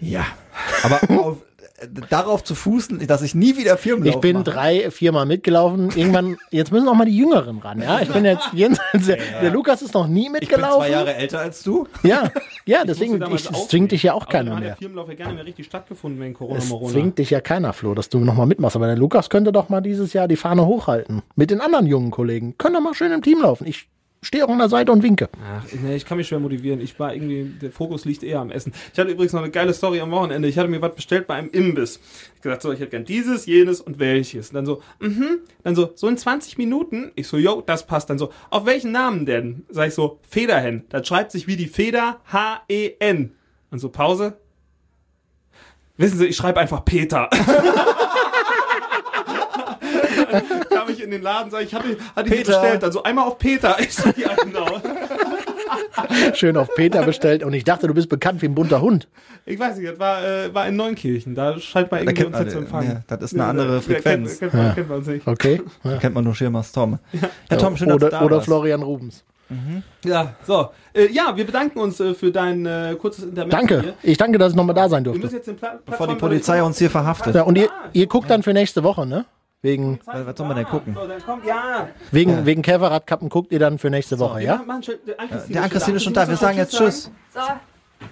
Ja. 0.03 0.27
Aber 0.83 1.01
auf, 1.21 1.37
äh, 1.81 1.87
darauf 2.11 2.43
zu 2.45 2.55
fußen, 2.55 3.07
dass 3.07 3.23
ich 3.23 3.35
nie 3.35 3.57
wieder 3.57 3.77
Firmenlauf 3.79 4.17
Ich 4.17 4.21
bin 4.21 4.35
mache. 4.39 4.45
drei, 4.45 4.91
viermal 4.91 5.27
mitgelaufen. 5.27 5.91
Irgendwann, 5.95 6.37
jetzt 6.51 6.73
müssen 6.73 6.89
auch 6.89 6.95
mal 6.95 7.05
die 7.07 7.17
Jüngeren 7.17 7.59
ran, 7.59 7.81
ja? 7.81 8.01
Ich 8.01 8.09
bin 8.11 8.25
jetzt 8.25 8.49
jenseits, 8.53 8.83
der, 9.07 9.17
der 9.41 9.51
Lukas 9.51 9.81
ist 9.81 9.95
noch 9.95 10.07
nie 10.09 10.23
Ich 10.23 10.25
bin 10.27 10.33
mitgelaufen. 10.41 10.79
zwei 10.81 10.91
Jahre 10.91 11.15
älter 11.15 11.39
als 11.41 11.63
du. 11.63 11.87
Ja, 12.03 12.31
ja, 12.67 12.85
deswegen, 12.85 13.23
ich, 13.35 13.49
es 13.51 13.69
zwingt 13.69 13.93
dich 13.93 14.03
ja 14.03 14.13
auch 14.15 14.23
Aber 14.23 14.33
keiner 14.33 14.55
mehr. 14.55 14.61
der 14.71 14.77
Firmenlauf 14.77 15.09
ja 15.09 15.15
gerne 15.15 15.35
mehr 15.35 15.47
richtig 15.47 15.67
stattgefunden 15.67 16.21
wegen 16.21 16.35
Corona 16.35 16.59
Es 16.59 16.69
Morona. 16.69 16.93
zwingt 16.93 17.19
dich 17.19 17.31
ja 17.31 17.41
keiner, 17.41 17.73
Flo, 17.73 17.95
dass 17.95 18.09
du 18.09 18.19
nochmal 18.19 18.47
mitmachst. 18.47 18.77
Aber 18.77 18.87
der 18.87 18.97
Lukas 18.97 19.31
könnte 19.31 19.53
doch 19.53 19.69
mal 19.69 19.81
dieses 19.81 20.13
Jahr 20.13 20.27
die 20.29 20.37
Fahne 20.37 20.67
hochhalten. 20.67 21.23
Mit 21.37 21.51
den 21.51 21.61
anderen 21.61 21.87
jungen 21.87 22.11
Kollegen. 22.11 22.57
Können 22.59 22.75
doch 22.75 22.83
mal 22.83 22.95
schön 22.95 23.13
im 23.13 23.23
Team 23.23 23.41
laufen. 23.41 23.67
Ich 23.67 23.89
stehe 24.23 24.45
auch 24.45 24.51
an 24.51 24.59
der 24.59 24.69
Seite 24.69 24.93
und 24.93 25.03
winke. 25.03 25.29
Ach, 25.45 25.65
nee, 25.73 25.97
ich 25.97 26.07
kann 26.07 26.17
mich 26.17 26.29
schwer 26.29 26.39
motivieren. 26.39 26.81
Ich 26.81 26.99
war 26.99 27.15
irgendwie, 27.15 27.45
der 27.61 27.71
Fokus 27.71 28.05
liegt 28.05 28.23
eher 28.23 28.41
am 28.41 28.51
Essen. 28.51 28.73
Ich 28.93 28.99
hatte 28.99 29.11
übrigens 29.11 29.33
noch 29.33 29.43
eine 29.43 29.51
geile 29.51 29.75
Story 29.75 30.01
am 30.01 30.11
Wochenende. 30.13 30.49
Ich 30.49 30.59
hatte 30.59 30.69
mir 30.69 30.81
was 30.81 30.95
bestellt 30.95 31.27
bei 31.27 31.35
einem 31.35 31.51
Imbiss. 31.51 32.01
Ich 32.37 32.43
gesagt, 32.43 32.63
so, 32.63 32.73
ich 32.73 32.81
hätte 32.81 32.91
gern 32.91 33.05
dieses, 33.05 33.47
jenes 33.47 33.81
und 33.81 33.99
welches. 33.99 34.51
Und 34.51 34.55
dann 34.55 34.67
so, 34.67 34.81
mhm. 35.01 35.41
Dann 35.65 35.75
so, 35.75 35.91
so 35.95 36.09
in 36.09 36.17
20 36.17 36.57
Minuten. 36.57 37.11
Ich 37.17 37.29
so, 37.29 37.37
yo, 37.37 37.61
das 37.61 37.87
passt. 37.87 38.11
Dann 38.11 38.19
so, 38.19 38.33
auf 38.51 38.65
welchen 38.65 38.93
Namen 38.93 39.27
denn? 39.27 39.65
Sag 39.69 39.89
ich 39.89 39.95
so, 39.95 40.21
Federhen. 40.29 40.85
Das 40.89 41.07
schreibt 41.07 41.33
sich 41.33 41.47
wie 41.47 41.57
die 41.57 41.67
Feder 41.67 42.21
H-E-N. 42.33 43.35
Und 43.71 43.79
so, 43.79 43.89
Pause. 43.89 44.39
Wissen 45.97 46.19
Sie, 46.19 46.27
ich 46.27 46.37
schreibe 46.37 46.61
einfach 46.61 46.85
Peter. 46.85 47.29
Ich 50.93 51.03
in 51.03 51.11
den 51.11 51.23
Laden, 51.23 51.51
sag 51.51 51.63
ich, 51.63 51.75
hatte, 51.75 51.97
hatte 52.15 52.29
ich 52.29 52.37
Peter. 52.45 52.61
bestellt, 52.61 52.83
dann 52.83 52.93
so 52.93 53.03
einmal 53.03 53.27
auf 53.27 53.39
Peter. 53.39 53.77
Ich 53.81 53.95
so, 53.95 54.09
ja, 54.17 54.31
genau. 54.43 54.67
Schön 56.35 56.57
auf 56.57 56.69
Peter 56.75 57.03
bestellt 57.05 57.43
und 57.43 57.53
ich 57.55 57.65
dachte, 57.65 57.87
du 57.87 57.95
bist 57.95 58.09
bekannt 58.09 58.43
wie 58.43 58.47
ein 58.47 58.55
bunter 58.55 58.81
Hund. 58.81 59.09
Ich 59.47 59.59
weiß 59.59 59.77
nicht, 59.79 59.91
das 59.91 59.99
war, 59.99 60.23
äh, 60.23 60.55
war 60.55 60.67
in 60.69 60.77
Neunkirchen. 60.77 61.35
Da 61.35 61.59
scheint 61.59 61.91
man 61.91 62.05
Da 62.05 62.13
irgendwie 62.13 62.39
uns 62.43 62.53
zu 62.53 62.59
empfangen. 62.59 63.03
ja, 63.09 63.17
das 63.17 63.33
ist 63.33 63.35
eine 63.35 63.45
andere 63.49 63.75
da- 63.77 63.81
Frequenz. 63.81 64.39
Kennt, 64.39 64.53
kennt, 64.53 64.63
man, 64.63 64.75
kennt 64.75 64.89
man 64.89 64.99
uns 64.99 65.07
nicht. 65.09 65.27
Okay. 65.27 65.63
Ja. 65.85 65.97
Kennt 65.99 66.15
man 66.15 66.25
nur 66.25 66.35
Schirmers 66.35 66.73
Tom. 66.73 66.99
Ja, 67.51 67.57
Tom, 67.57 67.77
schön, 67.77 67.89
dass 67.89 67.99
du 67.99 68.07
oder 68.07 68.11
da 68.11 68.23
oder 68.25 68.37
warst. 68.37 68.47
Florian 68.47 68.83
Rubens. 68.83 69.25
Ja, 70.05 70.35
so. 70.47 70.71
Äh, 70.95 71.09
ja, 71.13 71.37
wir 71.37 71.45
bedanken 71.45 71.79
uns 71.79 72.01
äh, 72.01 72.15
für 72.15 72.31
dein 72.33 72.65
äh, 72.65 72.97
kurzes 72.99 73.25
Internet. 73.25 73.53
Danke. 73.53 73.81
Hier. 73.83 73.95
Ich 74.03 74.17
danke, 74.17 74.39
dass 74.39 74.53
ich 74.53 74.57
nochmal 74.57 74.75
da 74.75 74.89
sein 74.89 75.05
Wir 75.05 75.11
müssen 75.13 75.21
durfte. 75.23 75.37
jetzt 75.37 75.47
den 75.47 75.57
Pla 75.57 75.79
Bevor 75.85 76.07
die 76.09 76.15
Polizei 76.15 76.63
uns 76.63 76.79
hier 76.79 76.89
verhaftet. 76.89 77.35
Ja, 77.35 77.43
und 77.43 77.59
ihr, 77.59 77.69
ihr 77.93 78.07
guckt 78.07 78.31
dann 78.31 78.43
für 78.43 78.55
nächste 78.55 78.83
Woche, 78.83 79.05
ne? 79.05 79.27
Wegen, 79.63 80.01
Was 80.05 80.27
was 80.27 80.37
soll 80.37 80.49
man 80.49 80.57
denn 80.57 80.67
gucken? 80.67 80.95
So, 80.95 81.07
dann 81.07 81.23
kommt, 81.25 81.47
ja. 81.47 81.89
wegen, 82.11 82.45
wegen 82.47 82.63
Käferradkappen 82.63 83.29
guckt 83.29 83.53
ihr 83.53 83.61
dann 83.61 83.79
für 83.79 83.91
nächste 83.91 84.19
Woche, 84.19 84.43
ja? 84.43 84.57
machen 84.67 84.83
schon- 84.83 84.97
der 85.07 85.63
Ann-Christine 85.63 85.97
ist 85.99 86.03
schon 86.03 86.15
da. 86.15 86.29
Wir 86.29 86.37
sagen 86.37 86.59
jetzt 86.59 86.77
Tschüss. 86.77 87.13
So, 87.33 87.41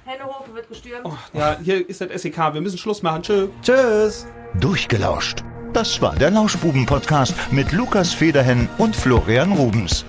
Hände 0.04 0.24
hoch, 0.24 0.44
wird 0.54 0.68
gestürmt. 0.68 1.04
Ja, 1.32 1.56
hier 1.60 1.88
ist 1.88 2.00
das 2.00 2.22
SEK. 2.22 2.54
Wir 2.54 2.60
müssen 2.60 2.78
Schluss 2.78 3.02
machen. 3.02 3.22
Tschö. 3.22 3.48
Tschüss. 3.62 4.26
Durchgelauscht. 4.60 5.42
Das 5.72 6.00
war 6.00 6.14
der 6.14 6.30
Lauschbuben-Podcast 6.30 7.34
mit 7.50 7.72
Lukas 7.72 8.12
Federhen 8.12 8.68
und 8.78 8.94
Florian 8.94 9.50
Rubens. 9.52 10.04